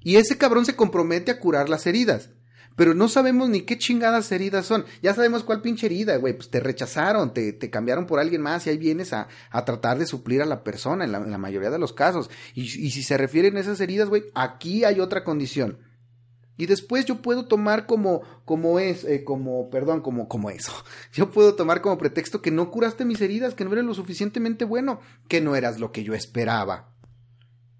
Y 0.00 0.16
ese 0.16 0.36
cabrón 0.36 0.66
se 0.66 0.76
compromete 0.76 1.30
a 1.30 1.40
curar 1.40 1.68
las 1.68 1.86
heridas. 1.86 2.30
Pero 2.76 2.92
no 2.92 3.08
sabemos 3.08 3.48
ni 3.48 3.62
qué 3.62 3.78
chingadas 3.78 4.30
heridas 4.32 4.66
son. 4.66 4.84
Ya 5.00 5.14
sabemos 5.14 5.44
cuál 5.44 5.62
pinche 5.62 5.86
herida, 5.86 6.16
güey. 6.16 6.34
Pues 6.34 6.50
te 6.50 6.60
rechazaron, 6.60 7.32
te, 7.32 7.52
te, 7.52 7.70
cambiaron 7.70 8.06
por 8.06 8.18
alguien 8.18 8.42
más 8.42 8.66
y 8.66 8.70
ahí 8.70 8.78
vienes 8.78 9.12
a, 9.12 9.28
a 9.50 9.64
tratar 9.64 9.96
de 9.96 10.06
suplir 10.06 10.42
a 10.42 10.46
la 10.46 10.64
persona 10.64 11.04
en 11.04 11.12
la, 11.12 11.18
en 11.18 11.30
la 11.30 11.38
mayoría 11.38 11.70
de 11.70 11.78
los 11.78 11.92
casos. 11.92 12.30
Y, 12.52 12.62
y 12.62 12.90
si 12.90 13.02
se 13.02 13.16
refieren 13.16 13.56
a 13.56 13.60
esas 13.60 13.80
heridas, 13.80 14.08
güey, 14.08 14.24
aquí 14.34 14.84
hay 14.84 15.00
otra 15.00 15.22
condición 15.24 15.78
y 16.56 16.66
después 16.66 17.04
yo 17.04 17.20
puedo 17.20 17.46
tomar 17.46 17.86
como, 17.86 18.22
como 18.44 18.78
es, 18.78 19.04
eh, 19.04 19.24
como, 19.24 19.70
perdón, 19.70 20.00
como, 20.00 20.28
como 20.28 20.50
eso. 20.50 20.72
Yo 21.12 21.30
puedo 21.30 21.54
tomar 21.54 21.80
como 21.80 21.98
pretexto 21.98 22.42
que 22.42 22.50
no 22.50 22.70
curaste 22.70 23.04
mis 23.04 23.20
heridas, 23.20 23.54
que 23.54 23.64
no 23.64 23.72
eres 23.72 23.84
lo 23.84 23.94
suficientemente 23.94 24.64
bueno, 24.64 25.00
que 25.28 25.40
no 25.40 25.56
eras 25.56 25.80
lo 25.80 25.90
que 25.90 26.04
yo 26.04 26.14
esperaba. 26.14 26.90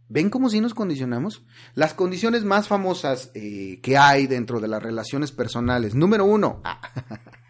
¿Ven 0.09 0.31
cómo 0.31 0.51
si 0.51 0.61
nos 0.61 0.75
condicionamos? 0.75 1.45
Las 1.75 1.95
condiciones 1.95 2.45
más 2.45 2.69
famosas 2.69 3.31
eh, 3.35 3.81
que 3.83 3.97
hay 3.97 4.27
dentro 4.27 4.61
de 4.61 4.69
las 4.69 4.83
relaciones 4.83 5.33
personales. 5.33 5.95
Número 5.95 6.25
uno. 6.25 6.63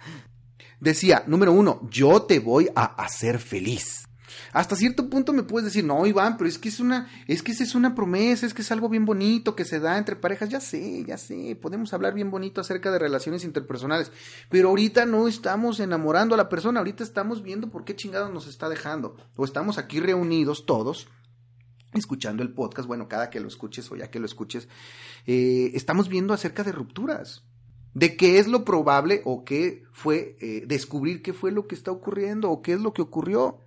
Decía, 0.81 1.25
número 1.27 1.53
uno, 1.53 1.81
yo 1.91 2.23
te 2.23 2.39
voy 2.39 2.69
a 2.75 2.85
hacer 2.85 3.39
feliz 3.39 4.05
hasta 4.53 4.77
cierto 4.77 5.09
punto 5.09 5.33
me 5.33 5.43
puedes 5.43 5.67
decir, 5.67 5.85
no, 5.85 6.07
Iván, 6.07 6.37
pero 6.37 6.49
es 6.49 6.59
que 6.59 6.69
es 6.69 6.81
una, 6.81 7.09
es 7.27 7.43
que 7.43 7.53
es 7.53 7.75
una 7.75 7.95
promesa, 7.95 8.47
es 8.47 8.55
que 8.55 8.63
es 8.63 8.73
algo 8.73 8.89
bien 8.89 9.05
bonito 9.05 9.57
que 9.57 9.65
se 9.65 9.81
da 9.81 9.99
entre 9.99 10.17
parejas. 10.17 10.49
Ya 10.49 10.61
sé, 10.61 11.05
ya 11.05 11.19
sé, 11.19 11.57
podemos 11.61 11.93
hablar 11.93 12.15
bien 12.15 12.31
bonito 12.31 12.61
acerca 12.61 12.91
de 12.91 12.99
relaciones 12.99 13.45
interpersonales, 13.45 14.13
pero 14.49 14.69
ahorita 14.69 15.07
no 15.07 15.29
estamos 15.29 15.81
enamorando 15.81 16.35
a 16.35 16.39
la 16.39 16.49
persona, 16.49 16.81
ahorita 16.81 17.03
estamos 17.05 17.43
viendo 17.43 17.71
por 17.71 17.85
qué 17.85 17.97
chingados 17.97 18.33
nos 18.33 18.47
está 18.47 18.69
dejando. 18.69 19.17
O 19.37 19.45
estamos 19.45 19.79
aquí 19.79 20.01
reunidos 20.01 20.67
todos 20.67 21.09
escuchando 21.95 22.43
el 22.43 22.53
podcast, 22.53 22.89
bueno, 22.89 23.09
cada 23.09 23.31
que 23.31 23.41
lo 23.41 23.49
escuches 23.49 23.91
o 23.91 23.97
ya 23.97 24.11
que 24.11 24.19
lo 24.19 24.27
escuches, 24.27 24.69
eh, 25.27 25.71
estamos 25.75 26.09
viendo 26.09 26.35
acerca 26.35 26.65
de 26.65 26.73
rupturas, 26.73 27.45
de 27.95 28.17
qué 28.17 28.39
es 28.39 28.49
lo 28.49 28.65
probable 28.65 29.23
o 29.25 29.45
qué 29.45 29.85
fue, 29.93 30.37
eh, 30.41 30.65
descubrir 30.67 31.23
qué 31.23 31.33
fue 31.33 31.53
lo 31.53 31.67
que 31.67 31.77
está 31.77 31.93
ocurriendo 31.93 32.51
o 32.51 32.61
qué 32.63 32.73
es 32.73 32.81
lo 32.81 32.93
que 32.93 33.03
ocurrió 33.03 33.59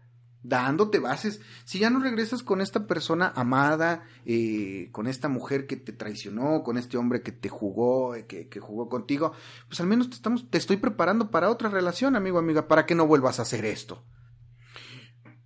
dándote 0.43 0.99
bases. 0.99 1.41
Si 1.65 1.79
ya 1.79 1.89
no 1.89 1.99
regresas 1.99 2.43
con 2.43 2.61
esta 2.61 2.87
persona 2.87 3.31
amada, 3.35 4.03
eh, 4.25 4.89
con 4.91 5.07
esta 5.07 5.27
mujer 5.27 5.67
que 5.67 5.75
te 5.75 5.93
traicionó, 5.93 6.63
con 6.63 6.77
este 6.77 6.97
hombre 6.97 7.21
que 7.21 7.31
te 7.31 7.49
jugó, 7.49 8.15
eh, 8.15 8.25
que, 8.25 8.47
que, 8.47 8.59
jugó 8.59 8.89
contigo, 8.89 9.33
pues 9.67 9.79
al 9.79 9.87
menos 9.87 10.09
te, 10.09 10.15
estamos, 10.15 10.49
te 10.49 10.57
estoy 10.57 10.77
preparando 10.77 11.31
para 11.31 11.49
otra 11.49 11.69
relación, 11.69 12.15
amigo, 12.15 12.39
amiga, 12.39 12.67
para 12.67 12.85
que 12.85 12.95
no 12.95 13.07
vuelvas 13.07 13.39
a 13.39 13.43
hacer 13.43 13.65
esto. 13.65 14.03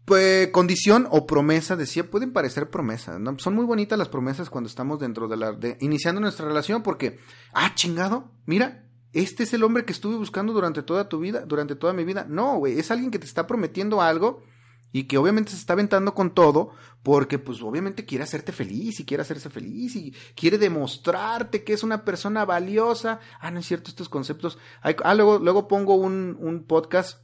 Pues, 0.05 0.49
condición 0.49 1.07
o 1.09 1.25
promesa, 1.25 1.75
decía, 1.75 2.09
pueden 2.09 2.33
parecer 2.33 2.69
promesas, 2.69 3.19
¿no? 3.19 3.37
Son 3.39 3.55
muy 3.55 3.65
bonitas 3.65 3.97
las 3.97 4.09
promesas 4.09 4.49
cuando 4.49 4.67
estamos 4.67 4.99
dentro 4.99 5.27
de 5.27 5.37
la, 5.37 5.51
de, 5.53 5.77
iniciando 5.79 6.19
nuestra 6.19 6.45
relación, 6.45 6.83
porque, 6.83 7.19
ah, 7.53 7.73
chingado, 7.75 8.31
mira, 8.45 8.89
este 9.13 9.43
es 9.43 9.53
el 9.53 9.63
hombre 9.63 9.85
que 9.85 9.93
estuve 9.93 10.17
buscando 10.17 10.53
durante 10.53 10.83
toda 10.83 11.07
tu 11.07 11.19
vida, 11.19 11.45
durante 11.45 11.75
toda 11.75 11.93
mi 11.93 12.03
vida. 12.03 12.25
No, 12.27 12.57
güey, 12.57 12.79
es 12.79 12.91
alguien 12.91 13.11
que 13.11 13.19
te 13.19 13.25
está 13.25 13.45
prometiendo 13.47 14.01
algo 14.01 14.43
y 14.91 15.03
que 15.03 15.17
obviamente 15.17 15.51
se 15.51 15.57
está 15.57 15.73
aventando 15.73 16.13
con 16.13 16.33
todo 16.33 16.71
porque 17.03 17.39
pues 17.39 17.61
obviamente 17.61 18.05
quiere 18.05 18.23
hacerte 18.23 18.51
feliz 18.51 18.99
y 18.99 19.05
quiere 19.05 19.21
hacerse 19.21 19.49
feliz 19.49 19.95
y 19.95 20.13
quiere 20.35 20.57
demostrarte 20.57 21.63
que 21.63 21.73
es 21.73 21.83
una 21.83 22.05
persona 22.05 22.45
valiosa. 22.45 23.19
Ah, 23.39 23.51
no 23.51 23.59
es 23.59 23.65
cierto 23.65 23.89
estos 23.89 24.09
conceptos. 24.09 24.57
Ah, 24.81 25.15
luego, 25.15 25.39
luego 25.39 25.67
pongo 25.67 25.95
un, 25.95 26.37
un 26.39 26.63
podcast 26.65 27.19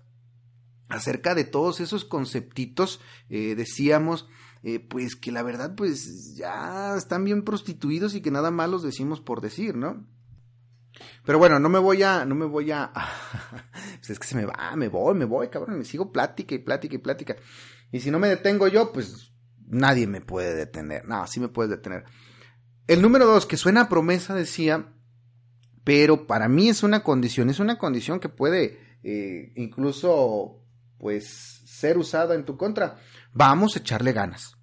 acerca 0.90 1.36
de 1.36 1.44
todos 1.44 1.80
esos 1.80 2.06
conceptitos, 2.06 3.02
eh, 3.30 3.56
decíamos, 3.56 4.28
eh, 4.64 4.80
pues 4.80 5.16
que 5.16 5.32
la 5.32 5.44
verdad 5.44 5.76
pues 5.76 6.36
ya 6.36 6.96
están 6.96 7.24
bien 7.24 7.44
prostituidos 7.44 8.16
y 8.16 8.22
que 8.22 8.32
nada 8.32 8.52
más 8.52 8.70
los 8.70 8.84
decimos 8.84 9.22
por 9.22 9.42
decir, 9.42 9.76
¿no? 9.76 10.06
Pero 11.26 11.40
bueno, 11.40 11.60
no 11.60 11.70
me 11.70 11.80
voy 11.80 12.04
a, 12.04 12.26
no 12.26 12.36
me 12.36 12.46
voy 12.46 12.72
a, 12.72 12.92
pues 13.98 14.10
es 14.10 14.20
que 14.20 14.28
se 14.28 14.36
me 14.36 14.46
va, 14.46 14.76
me 14.76 14.88
voy, 14.88 15.16
me 15.16 15.26
voy, 15.26 15.50
cabrón, 15.50 15.78
me 15.78 15.86
sigo 15.86 16.12
plática 16.12 16.56
y 16.56 16.60
plática 16.60 16.96
y 16.96 17.00
plática. 17.00 17.36
Y 17.92 18.00
si 18.00 18.12
no 18.12 18.20
me 18.20 18.30
detengo 18.30 18.68
yo, 18.68 18.92
pues 18.92 19.34
nadie 19.68 20.08
me 20.08 20.22
puede 20.22 20.56
detener. 20.56 21.06
No, 21.06 21.28
sí 21.28 21.40
me 21.40 21.50
puedes 21.50 21.70
detener. 21.70 22.06
El 22.88 23.02
número 23.02 23.26
dos, 23.26 23.46
que 23.46 23.58
suena 23.58 23.82
a 23.82 23.90
promesa, 23.90 24.34
decía, 24.34 24.94
pero 25.84 26.28
para 26.28 26.48
mí 26.48 26.70
es 26.70 26.84
una 26.84 27.04
condición, 27.04 27.50
es 27.50 27.60
una 27.60 27.78
condición 27.78 28.20
que 28.20 28.30
puede 28.30 28.80
eh, 29.04 29.52
incluso, 29.56 30.64
pues, 30.98 31.62
ser 31.66 31.98
usada 31.98 32.36
en 32.36 32.46
tu 32.46 32.58
contra. 32.58 32.98
Vamos 33.34 33.76
a 33.76 33.80
echarle 33.80 34.14
ganas. 34.14 34.56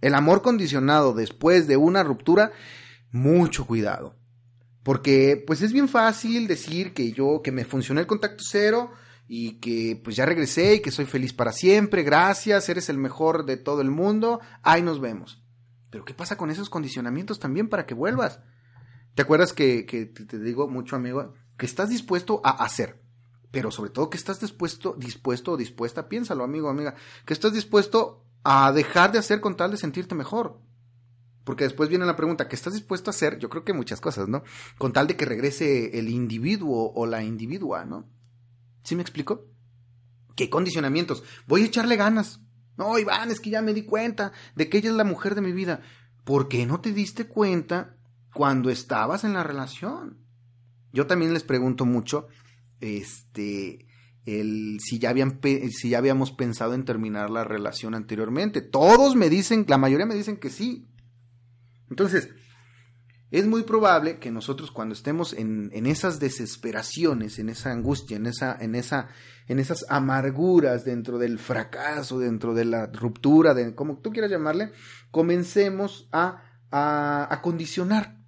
El 0.00 0.14
amor 0.14 0.42
condicionado 0.42 1.12
después 1.14 1.66
de 1.66 1.76
una 1.76 2.02
ruptura, 2.02 2.52
mucho 3.10 3.66
cuidado 3.66 4.16
porque 4.84 5.42
pues 5.44 5.62
es 5.62 5.72
bien 5.72 5.88
fácil 5.88 6.46
decir 6.46 6.94
que 6.94 7.10
yo, 7.10 7.40
que 7.42 7.50
me 7.50 7.64
funcionó 7.64 8.00
el 8.00 8.06
contacto 8.06 8.44
cero 8.46 8.92
y 9.26 9.54
que 9.54 10.00
pues 10.04 10.14
ya 10.14 10.26
regresé 10.26 10.76
y 10.76 10.80
que 10.80 10.92
soy 10.92 11.06
feliz 11.06 11.32
para 11.32 11.50
siempre, 11.50 12.04
gracias, 12.04 12.68
eres 12.68 12.88
el 12.88 12.98
mejor 12.98 13.46
de 13.46 13.56
todo 13.56 13.80
el 13.80 13.90
mundo, 13.90 14.40
ahí 14.62 14.82
nos 14.82 15.00
vemos. 15.00 15.42
Pero 15.90 16.04
¿qué 16.04 16.14
pasa 16.14 16.36
con 16.36 16.50
esos 16.50 16.70
condicionamientos 16.70 17.40
también 17.40 17.68
para 17.68 17.86
que 17.86 17.94
vuelvas? 17.94 18.38
¿Te 19.16 19.22
acuerdas 19.22 19.52
que, 19.52 19.86
que 19.86 20.06
te 20.06 20.38
digo 20.38 20.68
mucho, 20.68 20.94
amigo, 20.94 21.34
que 21.56 21.66
estás 21.66 21.88
dispuesto 21.88 22.40
a 22.44 22.50
hacer? 22.50 23.02
pero 23.54 23.70
sobre 23.70 23.90
todo 23.90 24.10
que 24.10 24.16
estás 24.16 24.40
dispuesto, 24.40 24.96
dispuesto 24.98 25.52
o 25.52 25.56
dispuesta, 25.56 26.08
piénsalo, 26.08 26.42
amigo, 26.42 26.68
amiga, 26.68 26.96
que 27.24 27.32
estás 27.32 27.52
dispuesto 27.52 28.24
a 28.42 28.72
dejar 28.72 29.12
de 29.12 29.20
hacer 29.20 29.40
con 29.40 29.56
tal 29.56 29.70
de 29.70 29.76
sentirte 29.76 30.16
mejor. 30.16 30.58
Porque 31.44 31.64
después 31.64 31.90
viene 31.90 32.06
la 32.06 32.16
pregunta, 32.16 32.48
¿qué 32.48 32.56
estás 32.56 32.72
dispuesto 32.72 33.10
a 33.10 33.12
hacer? 33.12 33.38
Yo 33.38 33.50
creo 33.50 33.64
que 33.64 33.74
muchas 33.74 34.00
cosas, 34.00 34.28
¿no? 34.28 34.42
Con 34.78 34.92
tal 34.92 35.06
de 35.06 35.16
que 35.16 35.26
regrese 35.26 35.98
el 35.98 36.08
individuo 36.08 36.92
o 36.94 37.06
la 37.06 37.22
individua, 37.22 37.84
¿no? 37.84 38.08
¿Sí 38.82 38.96
me 38.96 39.02
explico? 39.02 39.46
¿Qué 40.36 40.50
condicionamientos? 40.50 41.22
Voy 41.46 41.62
a 41.62 41.66
echarle 41.66 41.96
ganas. 41.96 42.40
No, 42.76 42.98
Iván, 42.98 43.30
es 43.30 43.40
que 43.40 43.50
ya 43.50 43.62
me 43.62 43.74
di 43.74 43.82
cuenta 43.82 44.32
de 44.56 44.68
que 44.68 44.78
ella 44.78 44.90
es 44.90 44.96
la 44.96 45.04
mujer 45.04 45.34
de 45.34 45.42
mi 45.42 45.52
vida. 45.52 45.82
¿Por 46.24 46.48
qué 46.48 46.66
no 46.66 46.80
te 46.80 46.92
diste 46.92 47.26
cuenta 47.26 47.96
cuando 48.32 48.70
estabas 48.70 49.24
en 49.24 49.34
la 49.34 49.44
relación? 49.44 50.18
Yo 50.92 51.06
también 51.06 51.34
les 51.34 51.42
pregunto 51.42 51.84
mucho, 51.84 52.28
este, 52.80 53.86
el, 54.24 54.78
si, 54.80 54.98
ya 54.98 55.10
habían, 55.10 55.40
si 55.42 55.90
ya 55.90 55.98
habíamos 55.98 56.32
pensado 56.32 56.74
en 56.74 56.84
terminar 56.84 57.30
la 57.30 57.44
relación 57.44 57.94
anteriormente. 57.94 58.62
Todos 58.62 59.14
me 59.14 59.28
dicen, 59.28 59.66
la 59.68 59.78
mayoría 59.78 60.06
me 60.06 60.14
dicen 60.14 60.36
que 60.38 60.50
sí. 60.50 60.88
Entonces, 61.90 62.30
es 63.30 63.46
muy 63.46 63.64
probable 63.64 64.18
que 64.18 64.30
nosotros 64.30 64.70
cuando 64.70 64.94
estemos 64.94 65.32
en, 65.32 65.70
en, 65.72 65.86
esas 65.86 66.20
desesperaciones, 66.20 67.38
en 67.38 67.48
esa 67.48 67.72
angustia, 67.72 68.16
en, 68.16 68.26
esa, 68.26 68.56
en, 68.60 68.74
esa, 68.74 69.08
en 69.48 69.58
esas 69.58 69.84
amarguras 69.88 70.84
dentro 70.84 71.18
del 71.18 71.38
fracaso, 71.38 72.18
dentro 72.18 72.54
de 72.54 72.64
la 72.64 72.86
ruptura, 72.86 73.52
de, 73.52 73.74
como 73.74 73.98
tú 73.98 74.12
quieras 74.12 74.30
llamarle, 74.30 74.70
comencemos 75.10 76.08
a, 76.12 76.42
a, 76.70 77.26
a 77.28 77.42
condicionar. 77.42 78.18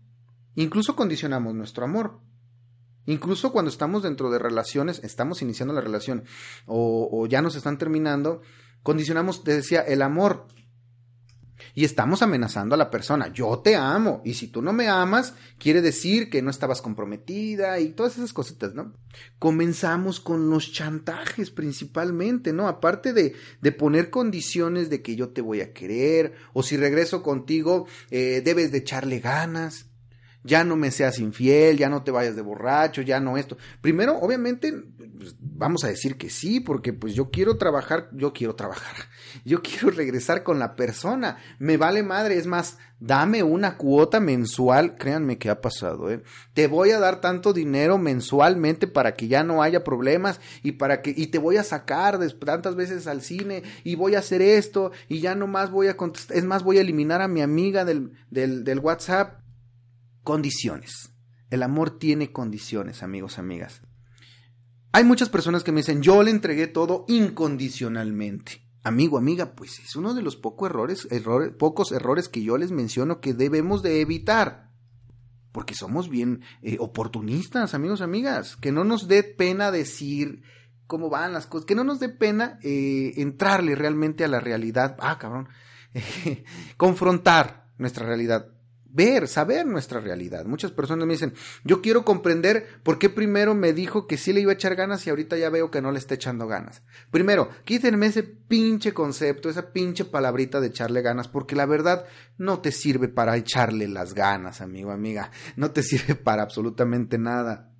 Incluso 0.56 0.96
condicionamos 0.96 1.54
nuestro 1.54 1.84
amor. 1.84 2.20
Incluso 3.04 3.52
cuando 3.52 3.70
estamos 3.70 4.02
dentro 4.02 4.30
de 4.30 4.40
relaciones, 4.40 5.00
estamos 5.04 5.40
iniciando 5.40 5.72
la 5.72 5.80
relación 5.80 6.25
o, 6.66 7.08
o 7.12 7.26
ya 7.26 7.40
nos 7.42 7.54
están 7.54 7.78
terminando, 7.78 8.42
condicionamos, 8.82 9.44
te 9.44 9.54
decía, 9.54 9.82
el 9.82 10.02
amor. 10.02 10.48
Y 11.75 11.84
estamos 11.84 12.22
amenazando 12.22 12.75
a 12.75 12.78
la 12.78 12.90
persona, 12.90 13.32
yo 13.32 13.58
te 13.58 13.76
amo, 13.76 14.22
y 14.25 14.34
si 14.34 14.48
tú 14.48 14.62
no 14.62 14.72
me 14.72 14.88
amas, 14.88 15.34
quiere 15.58 15.82
decir 15.82 16.30
que 16.30 16.42
no 16.42 16.50
estabas 16.50 16.82
comprometida 16.82 17.78
y 17.80 17.90
todas 17.90 18.16
esas 18.16 18.32
cositas, 18.32 18.75
¿no? 18.75 18.94
Comenzamos 19.38 20.20
con 20.20 20.50
los 20.50 20.72
chantajes 20.72 21.50
principalmente, 21.50 22.52
¿no? 22.52 22.68
Aparte 22.68 23.12
de, 23.12 23.34
de 23.60 23.72
poner 23.72 24.10
condiciones 24.10 24.90
de 24.90 25.02
que 25.02 25.16
yo 25.16 25.30
te 25.30 25.40
voy 25.40 25.60
a 25.60 25.72
querer, 25.72 26.34
o 26.52 26.62
si 26.62 26.76
regreso 26.76 27.22
contigo, 27.22 27.86
eh, 28.10 28.42
debes 28.44 28.72
de 28.72 28.78
echarle 28.78 29.20
ganas 29.20 29.86
ya 30.46 30.64
no 30.64 30.76
me 30.76 30.90
seas 30.90 31.18
infiel, 31.18 31.76
ya 31.76 31.88
no 31.88 32.02
te 32.02 32.10
vayas 32.10 32.36
de 32.36 32.42
borracho, 32.42 33.02
ya 33.02 33.20
no 33.20 33.36
esto. 33.36 33.56
Primero, 33.80 34.18
obviamente, 34.18 34.72
pues, 35.18 35.36
vamos 35.40 35.84
a 35.84 35.88
decir 35.88 36.16
que 36.16 36.30
sí, 36.30 36.60
porque 36.60 36.92
pues 36.92 37.14
yo 37.14 37.30
quiero 37.30 37.56
trabajar, 37.56 38.08
yo 38.12 38.32
quiero 38.32 38.54
trabajar, 38.54 38.94
yo 39.44 39.62
quiero 39.62 39.90
regresar 39.90 40.42
con 40.42 40.58
la 40.58 40.76
persona, 40.76 41.38
me 41.58 41.76
vale 41.76 42.02
madre, 42.02 42.38
es 42.38 42.46
más, 42.46 42.78
dame 43.00 43.42
una 43.42 43.76
cuota 43.76 44.20
mensual, 44.20 44.96
créanme 44.96 45.38
que 45.38 45.50
ha 45.50 45.60
pasado, 45.60 46.10
¿eh? 46.10 46.22
Te 46.54 46.66
voy 46.66 46.90
a 46.90 47.00
dar 47.00 47.20
tanto 47.20 47.52
dinero 47.52 47.98
mensualmente 47.98 48.86
para 48.86 49.14
que 49.14 49.28
ya 49.28 49.42
no 49.42 49.62
haya 49.62 49.84
problemas 49.84 50.40
y 50.62 50.72
para 50.72 51.02
que, 51.02 51.12
y 51.16 51.26
te 51.26 51.38
voy 51.38 51.56
a 51.56 51.64
sacar 51.64 52.18
de 52.18 52.30
tantas 52.30 52.76
veces 52.76 53.06
al 53.06 53.22
cine 53.22 53.62
y 53.84 53.96
voy 53.96 54.14
a 54.14 54.20
hacer 54.20 54.42
esto 54.42 54.92
y 55.08 55.20
ya 55.20 55.34
no 55.34 55.46
más 55.46 55.70
voy 55.70 55.88
a 55.88 55.96
contestar, 55.96 56.36
es 56.36 56.44
más, 56.44 56.62
voy 56.62 56.78
a 56.78 56.82
eliminar 56.82 57.20
a 57.20 57.28
mi 57.28 57.42
amiga 57.42 57.84
del, 57.84 58.12
del, 58.30 58.64
del 58.64 58.78
WhatsApp 58.78 59.45
condiciones. 60.26 61.12
El 61.50 61.62
amor 61.62 62.00
tiene 62.00 62.33
condiciones, 62.33 63.04
amigos, 63.04 63.38
amigas. 63.38 63.83
Hay 64.90 65.04
muchas 65.04 65.28
personas 65.28 65.62
que 65.62 65.71
me 65.71 65.83
dicen, 65.83 66.02
yo 66.02 66.21
le 66.25 66.33
entregué 66.33 66.66
todo 66.66 67.04
incondicionalmente. 67.06 68.66
Amigo, 68.83 69.18
amiga, 69.18 69.54
pues 69.54 69.78
es 69.78 69.95
uno 69.95 70.14
de 70.14 70.23
los 70.23 70.37
pocos 70.37 70.68
errores, 70.68 71.06
errores, 71.12 71.52
pocos 71.56 71.92
errores 71.92 72.28
que 72.28 72.42
yo 72.42 72.59
les 72.59 72.73
menciono 72.73 73.21
que 73.21 73.35
debemos 73.35 73.85
de 73.85 74.00
evitar. 74.00 74.73
Porque 75.52 75.75
somos 75.75 76.11
bien 76.11 76.42
eh, 76.61 76.76
oportunistas, 76.80 77.73
amigos, 77.73 78.00
amigas. 78.00 78.56
Que 78.56 78.73
no 78.73 78.83
nos 78.83 79.06
dé 79.06 79.23
pena 79.23 79.71
decir 79.71 80.42
cómo 80.88 81.09
van 81.09 81.35
las 81.35 81.47
cosas. 81.47 81.66
Que 81.66 81.76
no 81.76 81.85
nos 81.85 82.00
dé 82.00 82.08
pena 82.08 82.58
eh, 82.65 83.12
entrarle 83.17 83.76
realmente 83.76 84.25
a 84.25 84.28
la 84.28 84.41
realidad. 84.41 84.97
Ah, 84.99 85.19
cabrón. 85.19 85.49
confrontar 86.76 87.71
nuestra 87.78 88.04
realidad 88.04 88.55
ver, 88.90 89.28
saber 89.28 89.66
nuestra 89.66 90.00
realidad. 90.00 90.44
Muchas 90.46 90.70
personas 90.70 91.06
me 91.06 91.14
dicen, 91.14 91.34
yo 91.64 91.82
quiero 91.82 92.04
comprender 92.04 92.66
por 92.82 92.99
qué 92.99 93.10
primero 93.10 93.54
me 93.54 93.72
dijo 93.72 94.06
que 94.06 94.16
sí 94.16 94.32
le 94.32 94.40
iba 94.40 94.52
a 94.52 94.54
echar 94.54 94.75
ganas 94.75 95.06
y 95.06 95.10
ahorita 95.10 95.36
ya 95.36 95.50
veo 95.50 95.70
que 95.70 95.82
no 95.82 95.92
le 95.92 95.99
está 95.99 96.14
echando 96.14 96.46
ganas. 96.46 96.82
Primero, 97.10 97.50
quítenme 97.64 98.06
ese 98.06 98.22
pinche 98.22 98.92
concepto, 98.92 99.49
esa 99.49 99.72
pinche 99.72 100.04
palabrita 100.04 100.60
de 100.60 100.68
echarle 100.68 101.02
ganas, 101.02 101.28
porque 101.28 101.56
la 101.56 101.66
verdad 101.66 102.06
no 102.38 102.60
te 102.60 102.72
sirve 102.72 103.08
para 103.08 103.36
echarle 103.36 103.88
las 103.88 104.14
ganas, 104.14 104.60
amigo, 104.60 104.90
amiga. 104.90 105.30
No 105.56 105.70
te 105.70 105.82
sirve 105.84 106.14
para 106.14 106.42
absolutamente 106.42 107.18
nada. 107.18 107.72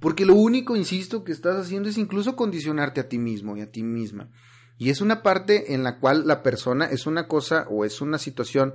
Porque 0.00 0.24
lo 0.24 0.34
único, 0.34 0.76
insisto, 0.76 1.24
que 1.24 1.32
estás 1.32 1.56
haciendo 1.56 1.88
es 1.88 1.98
incluso 1.98 2.36
condicionarte 2.36 3.00
a 3.00 3.08
ti 3.08 3.18
mismo 3.18 3.56
y 3.56 3.62
a 3.62 3.70
ti 3.70 3.82
misma. 3.82 4.30
Y 4.76 4.90
es 4.90 5.00
una 5.00 5.22
parte 5.24 5.74
en 5.74 5.82
la 5.82 5.98
cual 5.98 6.26
la 6.26 6.42
persona 6.44 6.84
es 6.86 7.06
una 7.06 7.26
cosa 7.26 7.66
o 7.68 7.84
es 7.84 8.00
una 8.00 8.16
situación 8.16 8.74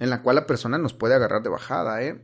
en 0.00 0.10
la 0.10 0.22
cual 0.22 0.36
la 0.36 0.46
persona 0.46 0.78
nos 0.78 0.94
puede 0.94 1.14
agarrar 1.14 1.42
de 1.42 1.50
bajada, 1.50 2.02
¿eh? 2.02 2.20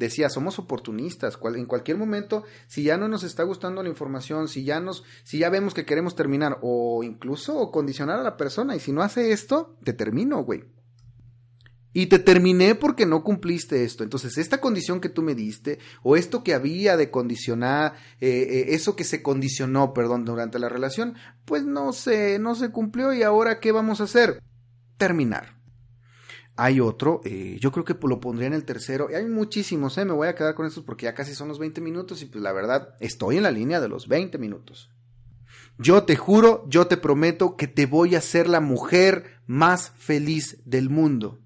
Decía, 0.00 0.30
somos 0.30 0.58
oportunistas, 0.58 1.38
en 1.54 1.66
cualquier 1.66 1.98
momento, 1.98 2.44
si 2.68 2.82
ya 2.84 2.96
no 2.96 3.06
nos 3.06 3.22
está 3.22 3.42
gustando 3.42 3.82
la 3.82 3.90
información, 3.90 4.48
si 4.48 4.64
ya 4.64 4.80
nos, 4.80 5.04
si 5.24 5.38
ya 5.38 5.50
vemos 5.50 5.74
que 5.74 5.84
queremos 5.84 6.16
terminar, 6.16 6.58
o 6.62 7.04
incluso 7.04 7.70
condicionar 7.70 8.18
a 8.18 8.22
la 8.22 8.38
persona, 8.38 8.74
y 8.74 8.80
si 8.80 8.92
no 8.92 9.02
hace 9.02 9.32
esto, 9.32 9.76
te 9.84 9.92
termino, 9.92 10.42
güey. 10.42 10.64
Y 11.92 12.06
te 12.06 12.18
terminé 12.18 12.76
porque 12.76 13.04
no 13.04 13.22
cumpliste 13.22 13.84
esto. 13.84 14.02
Entonces, 14.02 14.38
esta 14.38 14.58
condición 14.58 15.02
que 15.02 15.10
tú 15.10 15.20
me 15.20 15.34
diste, 15.34 15.78
o 16.02 16.16
esto 16.16 16.42
que 16.42 16.54
había 16.54 16.96
de 16.96 17.10
condicionar, 17.10 17.92
eh, 18.22 18.28
eh, 18.30 18.64
eso 18.68 18.96
que 18.96 19.04
se 19.04 19.22
condicionó, 19.22 19.92
perdón, 19.92 20.24
durante 20.24 20.58
la 20.58 20.70
relación, 20.70 21.16
pues 21.44 21.64
no 21.66 21.92
se, 21.92 22.38
no 22.38 22.54
se 22.54 22.70
cumplió 22.70 23.12
y 23.12 23.22
ahora, 23.22 23.60
¿qué 23.60 23.70
vamos 23.70 24.00
a 24.00 24.04
hacer? 24.04 24.42
Terminar. 24.96 25.59
Hay 26.62 26.78
otro, 26.78 27.22
eh, 27.24 27.56
yo 27.58 27.72
creo 27.72 27.86
que 27.86 27.96
lo 28.06 28.20
pondría 28.20 28.46
en 28.46 28.52
el 28.52 28.66
tercero. 28.66 29.08
Hay 29.16 29.24
muchísimos, 29.24 29.96
eh, 29.96 30.04
me 30.04 30.12
voy 30.12 30.28
a 30.28 30.34
quedar 30.34 30.54
con 30.54 30.66
estos 30.66 30.84
porque 30.84 31.04
ya 31.04 31.14
casi 31.14 31.34
son 31.34 31.48
los 31.48 31.58
20 31.58 31.80
minutos 31.80 32.20
y 32.20 32.26
pues 32.26 32.44
la 32.44 32.52
verdad 32.52 32.96
estoy 33.00 33.38
en 33.38 33.44
la 33.44 33.50
línea 33.50 33.80
de 33.80 33.88
los 33.88 34.08
20 34.08 34.36
minutos. 34.36 34.90
Yo 35.78 36.02
te 36.02 36.16
juro, 36.16 36.66
yo 36.68 36.86
te 36.86 36.98
prometo 36.98 37.56
que 37.56 37.66
te 37.66 37.86
voy 37.86 38.14
a 38.14 38.18
hacer 38.18 38.46
la 38.46 38.60
mujer 38.60 39.40
más 39.46 39.92
feliz 39.96 40.58
del 40.66 40.90
mundo. 40.90 41.38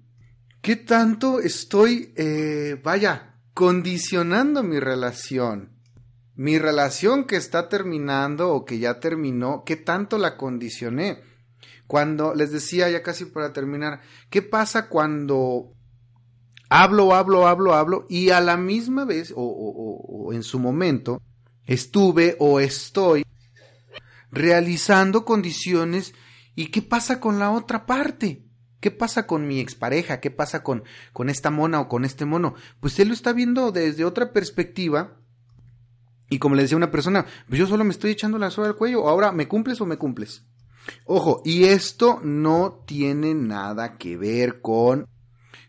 ¿Qué 0.61 0.75
tanto 0.75 1.39
estoy, 1.39 2.11
eh, 2.17 2.77
vaya, 2.83 3.37
condicionando 3.53 4.63
mi 4.63 4.81
relación? 4.81 5.79
Mi 6.35 6.59
relación 6.59 7.23
que 7.23 7.37
está 7.37 7.69
terminando 7.69 8.51
o 8.51 8.65
que 8.65 8.79
ya 8.79 8.99
terminó, 8.99 9.63
¿qué 9.65 9.77
tanto 9.77 10.17
la 10.17 10.35
condicioné? 10.35 11.21
Cuando 11.87 12.33
les 12.33 12.51
decía 12.51 12.89
ya 12.89 13.03
casi 13.03 13.25
para 13.25 13.53
terminar, 13.53 14.01
¿qué 14.29 14.41
pasa 14.41 14.89
cuando 14.89 15.73
hablo, 16.69 17.13
hablo, 17.13 17.47
hablo, 17.47 17.73
hablo 17.73 18.05
y 18.09 18.31
a 18.31 18.41
la 18.41 18.57
misma 18.57 19.05
vez 19.05 19.31
o, 19.31 19.41
o, 19.41 20.27
o 20.27 20.33
en 20.33 20.43
su 20.43 20.59
momento 20.59 21.21
estuve 21.65 22.35
o 22.39 22.59
estoy 22.59 23.23
realizando 24.31 25.25
condiciones 25.25 26.13
y 26.55 26.67
qué 26.67 26.81
pasa 26.81 27.19
con 27.19 27.39
la 27.39 27.51
otra 27.51 27.85
parte? 27.85 28.45
¿Qué 28.79 28.91
pasa 28.91 29.25
con 29.25 29.47
mi 29.47 29.59
expareja? 29.59 30.19
¿Qué 30.19 30.29
pasa 30.29 30.61
con, 30.61 30.83
con 31.11 31.29
esta 31.29 31.49
mona 31.49 31.79
o 31.81 31.87
con 31.87 32.05
este 32.05 32.25
mono? 32.25 32.53
Pues 32.79 32.99
él 32.99 33.07
lo 33.07 33.13
está 33.13 33.33
viendo 33.33 33.71
desde 33.71 34.05
otra 34.05 34.31
perspectiva 34.31 35.17
y 36.29 36.39
como 36.39 36.55
le 36.55 36.63
decía 36.63 36.77
una 36.77 36.91
persona, 36.91 37.25
pues 37.47 37.59
yo 37.59 37.67
solo 37.67 37.83
me 37.83 37.91
estoy 37.91 38.11
echando 38.11 38.37
la 38.37 38.51
soga 38.51 38.67
al 38.67 38.75
cuello, 38.75 39.07
ahora 39.07 39.31
me 39.31 39.47
cumples 39.47 39.79
o 39.81 39.85
me 39.85 39.97
cumples. 39.97 40.43
Ojo, 41.05 41.41
y 41.45 41.65
esto 41.65 42.19
no 42.23 42.83
tiene 42.85 43.33
nada 43.33 43.97
que 43.97 44.17
ver 44.17 44.61
con 44.61 45.07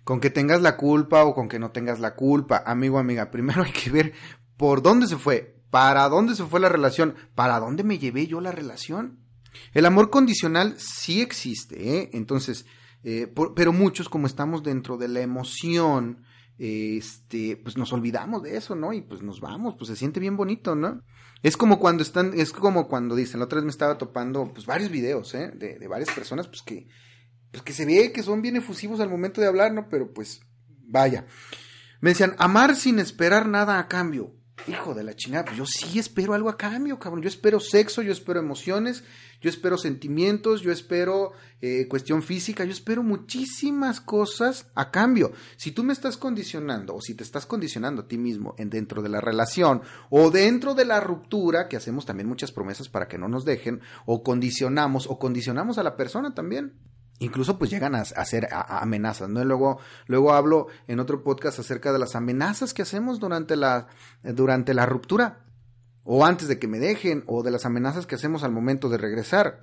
con 0.06 0.20
que 0.20 0.30
tengas 0.30 0.62
la 0.62 0.76
culpa 0.76 1.24
o 1.24 1.34
con 1.34 1.48
que 1.48 1.58
no 1.58 1.72
tengas 1.72 1.98
la 1.98 2.14
culpa, 2.14 2.62
amigo, 2.64 3.00
amiga. 3.00 3.30
Primero 3.32 3.64
hay 3.64 3.72
que 3.72 3.90
ver 3.90 4.12
por 4.56 4.80
dónde 4.80 5.08
se 5.08 5.16
fue, 5.16 5.56
para 5.70 6.08
dónde 6.08 6.36
se 6.36 6.44
fue 6.44 6.60
la 6.60 6.68
relación, 6.68 7.16
para 7.34 7.58
dónde 7.58 7.82
me 7.82 7.98
llevé 7.98 8.28
yo 8.28 8.40
la 8.40 8.52
relación. 8.52 9.18
El 9.72 9.84
amor 9.84 10.10
condicional 10.10 10.76
sí 10.78 11.20
existe, 11.20 11.98
¿eh? 11.98 12.10
Entonces, 12.12 12.66
eh, 13.02 13.32
pero 13.56 13.72
muchos 13.72 14.08
como 14.08 14.28
estamos 14.28 14.62
dentro 14.62 14.96
de 14.96 15.08
la 15.08 15.22
emoción, 15.22 16.22
este, 16.56 17.56
pues 17.56 17.76
nos 17.76 17.92
olvidamos 17.92 18.44
de 18.44 18.56
eso, 18.56 18.76
¿no? 18.76 18.92
Y 18.92 19.00
pues 19.00 19.22
nos 19.22 19.40
vamos, 19.40 19.74
pues 19.76 19.88
se 19.88 19.96
siente 19.96 20.20
bien 20.20 20.36
bonito, 20.36 20.76
¿no? 20.76 21.02
Es 21.42 21.56
como 21.56 21.78
cuando 21.78 22.02
están, 22.02 22.32
es 22.34 22.52
como 22.52 22.88
cuando 22.88 23.14
dicen, 23.14 23.40
la 23.40 23.46
otra 23.46 23.56
vez 23.56 23.64
me 23.64 23.70
estaba 23.70 23.98
topando, 23.98 24.52
pues 24.52 24.66
varios 24.66 24.90
videos, 24.90 25.34
¿eh? 25.34 25.52
De, 25.54 25.78
de 25.78 25.88
varias 25.88 26.10
personas, 26.10 26.48
pues 26.48 26.62
que, 26.62 26.88
pues 27.50 27.62
que 27.62 27.72
se 27.72 27.86
ve 27.86 28.12
que 28.12 28.22
son 28.22 28.42
bien 28.42 28.56
efusivos 28.56 29.00
al 29.00 29.10
momento 29.10 29.40
de 29.40 29.46
hablar, 29.46 29.72
¿no? 29.72 29.88
Pero 29.88 30.12
pues, 30.12 30.40
vaya. 30.86 31.26
Me 32.00 32.10
decían, 32.10 32.34
amar 32.38 32.76
sin 32.76 32.98
esperar 32.98 33.48
nada 33.48 33.78
a 33.78 33.88
cambio. 33.88 34.34
Hijo 34.68 34.94
de 34.94 35.04
la 35.04 35.14
chingada, 35.14 35.44
pues 35.44 35.56
yo 35.56 35.66
sí 35.66 35.98
espero 35.98 36.34
algo 36.34 36.48
a 36.48 36.56
cambio, 36.56 36.98
cabrón. 36.98 37.22
Yo 37.22 37.28
espero 37.28 37.60
sexo, 37.60 38.02
yo 38.02 38.12
espero 38.12 38.40
emociones, 38.40 39.04
yo 39.40 39.50
espero 39.50 39.78
sentimientos, 39.78 40.62
yo 40.62 40.72
espero 40.72 41.32
eh, 41.60 41.86
cuestión 41.88 42.22
física, 42.22 42.64
yo 42.64 42.72
espero 42.72 43.02
muchísimas 43.02 44.00
cosas 44.00 44.70
a 44.74 44.90
cambio. 44.90 45.32
Si 45.56 45.72
tú 45.72 45.84
me 45.84 45.92
estás 45.92 46.16
condicionando 46.16 46.94
o 46.94 47.00
si 47.00 47.14
te 47.14 47.22
estás 47.22 47.46
condicionando 47.46 48.02
a 48.02 48.08
ti 48.08 48.18
mismo 48.18 48.54
en 48.58 48.70
dentro 48.70 49.02
de 49.02 49.08
la 49.08 49.20
relación 49.20 49.82
o 50.10 50.30
dentro 50.30 50.74
de 50.74 50.84
la 50.84 51.00
ruptura, 51.00 51.68
que 51.68 51.76
hacemos 51.76 52.06
también 52.06 52.28
muchas 52.28 52.52
promesas 52.52 52.88
para 52.88 53.08
que 53.08 53.18
no 53.18 53.28
nos 53.28 53.44
dejen, 53.44 53.80
o 54.04 54.22
condicionamos 54.22 55.06
o 55.08 55.18
condicionamos 55.18 55.78
a 55.78 55.82
la 55.82 55.96
persona 55.96 56.34
también 56.34 56.74
incluso 57.18 57.58
pues 57.58 57.70
llegan 57.70 57.94
a, 57.94 58.00
hacer 58.00 58.48
amenazas, 58.50 59.28
¿no? 59.28 59.44
luego, 59.44 59.78
luego 60.06 60.32
hablo 60.32 60.68
en 60.86 61.00
otro 61.00 61.22
podcast 61.22 61.58
acerca 61.58 61.92
de 61.92 61.98
las 61.98 62.14
amenazas 62.14 62.74
que 62.74 62.82
hacemos 62.82 63.20
durante 63.20 63.56
la, 63.56 63.88
durante 64.22 64.74
la 64.74 64.86
ruptura, 64.86 65.44
o 66.04 66.24
antes 66.24 66.48
de 66.48 66.58
que 66.58 66.68
me 66.68 66.78
dejen, 66.78 67.24
o 67.26 67.42
de 67.42 67.50
las 67.50 67.66
amenazas 67.66 68.06
que 68.06 68.14
hacemos 68.14 68.44
al 68.44 68.52
momento 68.52 68.88
de 68.88 68.98
regresar. 68.98 69.62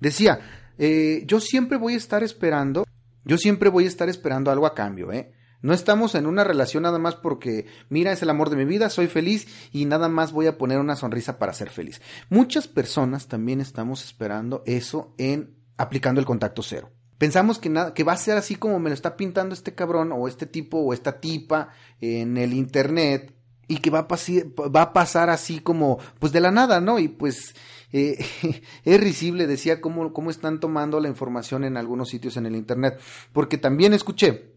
Decía, 0.00 0.40
eh, 0.78 1.24
yo 1.26 1.40
siempre 1.40 1.78
voy 1.78 1.94
a 1.94 1.98
estar 1.98 2.22
esperando, 2.22 2.84
yo 3.24 3.38
siempre 3.38 3.70
voy 3.70 3.84
a 3.84 3.88
estar 3.88 4.08
esperando 4.08 4.50
algo 4.50 4.66
a 4.66 4.74
cambio, 4.74 5.12
¿eh? 5.12 5.32
No 5.62 5.72
estamos 5.72 6.14
en 6.14 6.26
una 6.26 6.44
relación 6.44 6.82
nada 6.82 6.98
más 6.98 7.14
porque, 7.14 7.64
mira, 7.88 8.12
es 8.12 8.20
el 8.20 8.28
amor 8.28 8.50
de 8.50 8.56
mi 8.56 8.66
vida, 8.66 8.90
soy 8.90 9.06
feliz 9.06 9.48
y 9.72 9.86
nada 9.86 10.10
más 10.10 10.30
voy 10.30 10.46
a 10.46 10.58
poner 10.58 10.78
una 10.78 10.94
sonrisa 10.94 11.38
para 11.38 11.54
ser 11.54 11.70
feliz. 11.70 12.02
Muchas 12.28 12.68
personas 12.68 13.28
también 13.28 13.62
estamos 13.62 14.04
esperando 14.04 14.62
eso 14.66 15.14
en 15.16 15.63
aplicando 15.76 16.20
el 16.20 16.26
contacto 16.26 16.62
cero. 16.62 16.90
Pensamos 17.18 17.58
que, 17.58 17.68
nada, 17.68 17.94
que 17.94 18.04
va 18.04 18.12
a 18.12 18.16
ser 18.16 18.36
así 18.36 18.56
como 18.56 18.78
me 18.80 18.90
lo 18.90 18.94
está 18.94 19.16
pintando 19.16 19.54
este 19.54 19.74
cabrón 19.74 20.12
o 20.12 20.26
este 20.26 20.46
tipo 20.46 20.78
o 20.78 20.92
esta 20.92 21.20
tipa 21.20 21.70
en 22.00 22.36
el 22.36 22.52
internet 22.52 23.32
y 23.68 23.78
que 23.78 23.90
va 23.90 24.00
a, 24.00 24.68
va 24.68 24.82
a 24.82 24.92
pasar 24.92 25.30
así 25.30 25.60
como 25.60 25.98
pues 26.18 26.32
de 26.32 26.40
la 26.40 26.50
nada, 26.50 26.80
¿no? 26.80 26.98
Y 26.98 27.08
pues 27.08 27.54
eh, 27.92 28.18
es 28.84 29.00
risible, 29.00 29.46
decía 29.46 29.80
cómo, 29.80 30.12
cómo 30.12 30.30
están 30.30 30.60
tomando 30.60 31.00
la 31.00 31.08
información 31.08 31.64
en 31.64 31.76
algunos 31.76 32.08
sitios 32.08 32.36
en 32.36 32.46
el 32.46 32.56
internet, 32.56 33.00
porque 33.32 33.58
también 33.58 33.94
escuché 33.94 34.52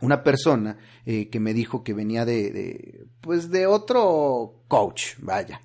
una 0.00 0.22
persona 0.22 0.78
eh, 1.06 1.28
que 1.28 1.40
me 1.40 1.54
dijo 1.54 1.84
que 1.84 1.94
venía 1.94 2.24
de, 2.24 2.50
de, 2.50 3.06
pues 3.20 3.50
de 3.50 3.66
otro 3.66 4.64
coach, 4.68 5.16
vaya, 5.18 5.60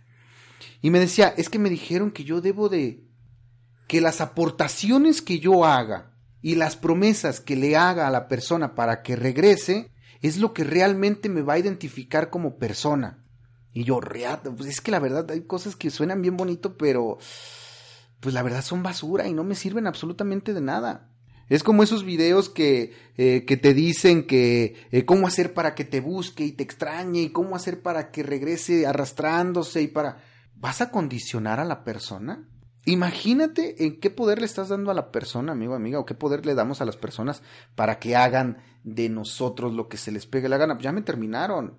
y 0.82 0.92
me 0.92 1.00
decía, 1.00 1.34
es 1.36 1.50
que 1.50 1.60
me 1.60 1.70
dijeron 1.70 2.12
que 2.12 2.24
yo 2.24 2.42
debo 2.42 2.70
de 2.70 3.09
que 3.90 4.02
las 4.02 4.22
aportaciones 4.22 5.24
que 5.24 5.40
yo 5.40 5.66
haga 5.66 6.14
y 6.44 6.54
las 6.54 6.76
promesas 6.76 7.40
que 7.40 7.56
le 7.56 7.76
haga 7.76 8.08
a 8.08 8.12
la 8.12 8.28
persona 8.28 8.76
para 8.76 9.02
que 9.02 9.16
regrese 9.16 9.90
es 10.22 10.38
lo 10.38 10.54
que 10.54 10.64
realmente 10.64 11.28
me 11.28 11.42
va 11.42 11.54
a 11.54 11.60
identificar 11.60 12.30
como 12.30 12.60
persona. 12.60 13.26
Y 13.74 13.86
yo, 13.86 14.00
pues 14.56 14.70
es 14.70 14.80
que 14.80 14.92
la 14.92 15.00
verdad 15.00 15.32
hay 15.32 15.42
cosas 15.42 15.76
que 15.76 15.90
suenan 15.90 16.22
bien 16.22 16.38
bonito, 16.38 16.78
pero 16.78 17.18
pues 18.20 18.36
la 18.36 18.44
verdad 18.44 18.64
son 18.64 18.84
basura 18.84 19.28
y 19.28 19.34
no 19.34 19.44
me 19.44 19.56
sirven 19.56 19.88
absolutamente 19.88 20.54
de 20.54 20.62
nada. 20.62 21.10
Es 21.48 21.64
como 21.64 21.82
esos 21.82 22.06
videos 22.06 22.48
que, 22.48 22.94
eh, 23.18 23.44
que 23.48 23.58
te 23.58 23.74
dicen 23.74 24.28
que 24.28 24.76
eh, 24.92 25.04
cómo 25.04 25.26
hacer 25.26 25.56
para 25.56 25.74
que 25.74 25.84
te 25.84 26.00
busque 26.00 26.44
y 26.44 26.52
te 26.52 26.62
extrañe 26.62 27.24
y 27.24 27.32
cómo 27.32 27.56
hacer 27.56 27.82
para 27.82 28.12
que 28.12 28.22
regrese 28.22 28.86
arrastrándose 28.86 29.82
y 29.82 29.88
para... 29.88 30.24
¿Vas 30.54 30.82
a 30.82 30.92
condicionar 30.92 31.60
a 31.60 31.66
la 31.66 31.84
persona? 31.84 32.48
Imagínate 32.90 33.86
en 33.86 34.00
qué 34.00 34.10
poder 34.10 34.40
le 34.40 34.46
estás 34.46 34.70
dando 34.70 34.90
a 34.90 34.96
la 34.96 35.12
persona, 35.12 35.52
amigo, 35.52 35.76
amiga, 35.76 36.00
o 36.00 36.08
qué 36.08 36.16
poder 36.16 36.48
le 36.48 36.56
damos 36.56 36.82
a 36.82 36.86
las 36.86 36.98
personas 36.98 37.44
para 37.76 38.00
que 38.00 38.16
hagan 38.16 38.58
de 38.84 39.10
nosotros 39.10 39.74
lo 39.76 39.88
que 39.88 39.98
se 39.98 40.12
les 40.12 40.26
pegue 40.26 40.50
la 40.50 40.58
gana. 40.58 40.74
Pues 40.74 40.86
ya 40.86 40.92
me 40.92 41.04
terminaron. 41.04 41.78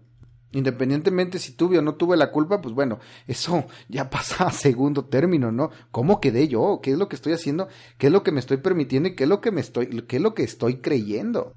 Independientemente 0.52 1.40
si 1.40 1.52
tuve 1.52 1.78
o 1.78 1.82
no 1.82 1.96
tuve 1.96 2.16
la 2.16 2.30
culpa, 2.30 2.60
pues 2.60 2.74
bueno, 2.76 3.00
eso 3.26 3.66
ya 3.88 4.08
pasa 4.08 4.44
a 4.44 4.52
segundo 4.52 5.04
término, 5.04 5.50
¿no? 5.50 5.70
¿Cómo 5.90 6.20
quedé 6.20 6.46
yo? 6.46 6.78
¿Qué 6.80 6.92
es 6.92 6.98
lo 6.98 7.08
que 7.08 7.16
estoy 7.16 7.32
haciendo? 7.32 7.66
¿Qué 7.98 8.06
es 8.06 8.12
lo 8.12 8.22
que 8.22 8.30
me 8.30 8.38
estoy 8.38 8.58
permitiendo 8.58 9.08
y 9.08 9.16
qué 9.16 9.24
es 9.24 9.28
lo 9.28 9.40
que 9.40 9.50
me 9.50 9.60
estoy, 9.60 9.88
qué 10.02 10.16
es 10.16 10.22
lo 10.22 10.34
que 10.34 10.44
estoy 10.44 10.76
creyendo? 10.76 11.54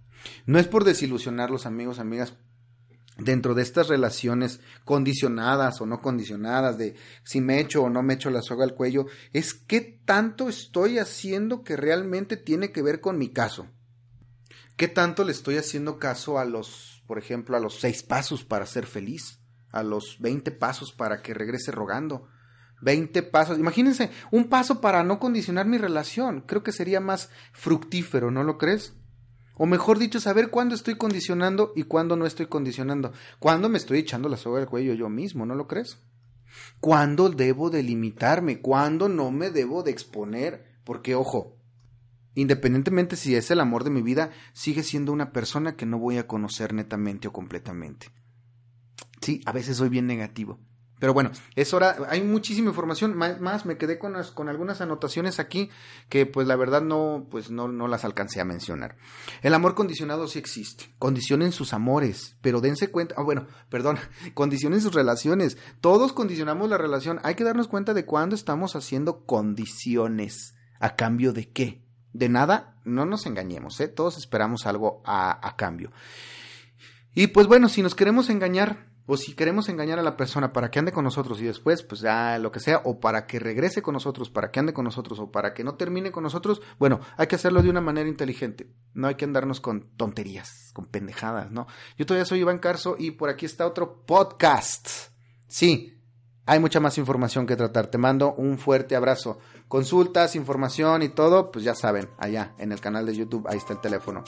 No 0.48 0.58
es 0.58 0.68
por 0.68 0.84
desilusionarlos, 0.84 1.68
amigos, 1.68 2.00
amigas, 2.00 2.34
dentro 3.18 3.54
de 3.54 3.62
estas 3.62 3.88
relaciones 3.88 4.60
condicionadas 4.86 5.82
o 5.82 5.86
no 5.86 6.02
condicionadas, 6.02 6.78
de 6.78 6.96
si 7.24 7.42
me 7.42 7.60
echo 7.60 7.84
o 7.84 7.90
no 7.90 8.02
me 8.02 8.16
echo 8.16 8.30
la 8.30 8.42
soga 8.42 8.64
al 8.64 8.74
cuello, 8.74 9.06
es 9.34 9.54
qué 9.54 10.02
tanto 10.06 10.50
estoy 10.50 11.00
haciendo 11.00 11.64
que 11.64 11.76
realmente 11.76 12.38
tiene 12.38 12.72
que 12.72 12.82
ver 12.82 13.02
con 13.02 13.18
mi 13.18 13.30
caso. 13.30 13.68
¿Qué 14.76 14.88
tanto 14.88 15.24
le 15.24 15.32
estoy 15.32 15.58
haciendo 15.58 16.00
caso 16.00 16.40
a 16.40 16.46
los, 16.46 17.04
por 17.06 17.20
ejemplo, 17.20 17.56
a 17.56 17.60
los 17.60 17.80
seis 17.80 18.02
pasos 18.02 18.44
para 18.44 18.66
ser 18.66 18.88
feliz? 18.88 19.40
A 19.70 19.84
los 19.84 20.18
veinte 20.20 20.52
pasos 20.52 20.92
para 20.92 21.22
que 21.22 21.34
regrese 21.34 21.72
rogando. 21.72 22.28
Veinte 22.82 23.22
pasos. 23.22 23.60
Imagínense, 23.60 24.10
un 24.32 24.50
paso 24.50 24.82
para 24.82 25.04
no 25.04 25.20
condicionar 25.20 25.68
mi 25.68 25.78
relación. 25.78 26.42
Creo 26.42 26.64
que 26.64 26.72
sería 26.72 27.00
más 27.00 27.30
fructífero, 27.54 28.32
¿no 28.32 28.44
lo 28.44 28.58
crees? 28.58 28.94
O 29.56 29.66
mejor 29.66 30.00
dicho, 30.00 30.20
saber 30.20 30.50
cuándo 30.50 30.74
estoy 30.74 30.96
condicionando 30.96 31.74
y 31.76 31.84
cuándo 31.84 32.16
no 32.16 32.26
estoy 32.26 32.48
condicionando. 32.48 33.14
Cuándo 33.40 33.70
me 33.70 33.78
estoy 33.78 34.00
echando 34.00 34.30
la 34.30 34.38
soga 34.38 34.60
al 34.60 34.68
cuello 34.68 34.94
yo 34.94 35.10
mismo, 35.10 35.46
¿no 35.46 35.56
lo 35.56 35.68
crees? 35.68 36.00
¿Cuándo 36.80 37.30
debo 37.30 37.70
delimitarme? 37.70 38.62
¿Cuándo 38.62 39.10
no 39.10 39.32
me 39.32 39.52
debo 39.52 39.84
de 39.84 39.92
exponer? 39.92 40.80
Porque, 40.84 41.16
ojo, 41.16 41.58
independientemente 42.36 43.16
si 43.16 43.36
es 43.36 43.52
el 43.52 43.60
amor 43.60 43.84
de 43.84 43.92
mi 43.92 44.02
vida, 44.02 44.32
sigue 44.54 44.84
siendo 44.84 45.12
una 45.12 45.32
persona 45.32 45.76
que 45.76 45.86
no 45.86 46.00
voy 46.00 46.18
a 46.18 46.28
conocer 46.28 46.74
netamente 46.74 47.28
o 47.28 47.34
completamente. 47.34 48.08
Sí, 49.22 49.42
a 49.46 49.52
veces 49.52 49.78
soy 49.78 49.90
bien 49.90 50.08
negativo. 50.08 50.60
Pero 51.00 51.14
bueno, 51.14 51.32
es 51.56 51.74
hora, 51.74 51.98
hay 52.10 52.22
muchísima 52.22 52.70
información, 52.70 53.16
más, 53.16 53.66
me 53.66 53.78
quedé 53.78 54.00
con, 54.00 54.16
con 54.34 54.48
algunas 54.48 54.80
anotaciones 54.80 55.40
aquí 55.40 55.70
que 56.08 56.26
pues 56.26 56.48
la 56.48 56.56
verdad 56.56 56.82
no, 56.82 57.28
pues 57.30 57.52
no, 57.52 57.68
no 57.68 57.88
las 57.88 58.06
alcancé 58.06 58.40
a 58.40 58.46
mencionar. 58.46 58.96
El 59.42 59.54
amor 59.54 59.76
condicionado 59.76 60.28
sí 60.28 60.40
existe, 60.40 60.94
condicionen 61.00 61.52
sus 61.52 61.74
amores, 61.74 62.38
pero 62.42 62.62
dense 62.62 62.90
cuenta, 62.90 63.16
ah, 63.18 63.24
bueno, 63.24 63.48
perdón, 63.70 64.00
condicionen 64.34 64.80
sus 64.80 64.94
relaciones, 64.94 65.58
todos 65.82 66.14
condicionamos 66.14 66.70
la 66.70 66.78
relación, 66.78 67.20
hay 67.24 67.36
que 67.36 67.44
darnos 67.44 67.68
cuenta 67.68 67.94
de 67.94 68.06
cuándo 68.06 68.36
estamos 68.36 68.76
haciendo 68.76 69.26
condiciones, 69.26 70.56
a 70.80 70.96
cambio 70.96 71.34
de 71.34 71.52
qué, 71.52 71.84
de 72.14 72.30
nada, 72.30 72.80
no 72.86 73.06
nos 73.06 73.26
engañemos, 73.26 73.80
¿eh? 73.82 73.88
todos 73.88 74.18
esperamos 74.18 74.66
algo 74.68 75.02
a, 75.06 75.46
a 75.46 75.56
cambio. 75.58 75.92
Y 77.16 77.28
pues 77.28 77.48
bueno, 77.48 77.68
si 77.68 77.82
nos 77.82 77.94
queremos 77.94 78.30
engañar, 78.30 78.93
o 79.06 79.18
si 79.18 79.34
queremos 79.34 79.68
engañar 79.70 80.00
a 80.00 80.04
la 80.04 80.16
persona 80.16 80.54
para 80.54 80.72
que 80.72 80.80
ande 80.80 80.92
con 80.92 81.04
nosotros 81.04 81.42
y 81.42 81.46
después, 81.46 81.84
pues 81.84 82.02
ya 82.02 82.38
lo 82.40 82.52
que 82.52 82.60
sea, 82.60 82.82
o 82.86 83.00
para 83.00 83.26
que 83.28 83.40
regrese 83.40 83.82
con 83.82 83.94
nosotros, 83.94 84.30
para 84.30 84.50
que 84.50 84.60
ande 84.60 84.74
con 84.74 84.86
nosotros, 84.86 85.20
o 85.20 85.32
para 85.32 85.54
que 85.54 85.64
no 85.64 85.76
termine 85.76 86.12
con 86.12 86.24
nosotros, 86.24 86.62
bueno, 86.80 87.02
hay 87.18 87.28
que 87.28 87.36
hacerlo 87.36 87.62
de 87.62 87.70
una 87.70 87.82
manera 87.82 88.08
inteligente. 88.08 88.70
No 88.94 89.08
hay 89.08 89.16
que 89.16 89.26
andarnos 89.26 89.60
con 89.60 89.90
tonterías, 89.98 90.72
con 90.74 90.86
pendejadas, 90.86 91.52
¿no? 91.52 91.68
Yo 91.98 92.06
todavía 92.06 92.26
soy 92.26 92.40
Iván 92.40 92.60
Carso 92.60 92.96
y 92.98 93.12
por 93.12 93.30
aquí 93.30 93.46
está 93.46 93.68
otro 93.68 94.06
podcast. 94.06 94.88
Sí, 95.48 96.02
hay 96.46 96.60
mucha 96.60 96.80
más 96.80 96.98
información 96.98 97.46
que 97.46 97.56
tratar. 97.56 97.88
Te 97.88 97.98
mando 97.98 98.34
un 98.34 98.58
fuerte 98.58 98.96
abrazo. 98.96 99.40
Consultas, 99.68 100.36
información 100.36 101.04
y 101.04 101.10
todo, 101.10 101.52
pues 101.52 101.66
ya 101.66 101.76
saben, 101.76 102.10
allá 102.18 102.54
en 102.58 102.72
el 102.72 102.80
canal 102.80 103.06
de 103.06 103.16
YouTube, 103.16 103.48
ahí 103.50 103.58
está 103.58 103.74
el 103.74 103.82
teléfono. 103.82 104.24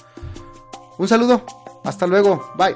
Un 0.98 1.08
saludo, 1.08 1.46
hasta 1.84 2.08
luego, 2.08 2.54
bye. 2.58 2.76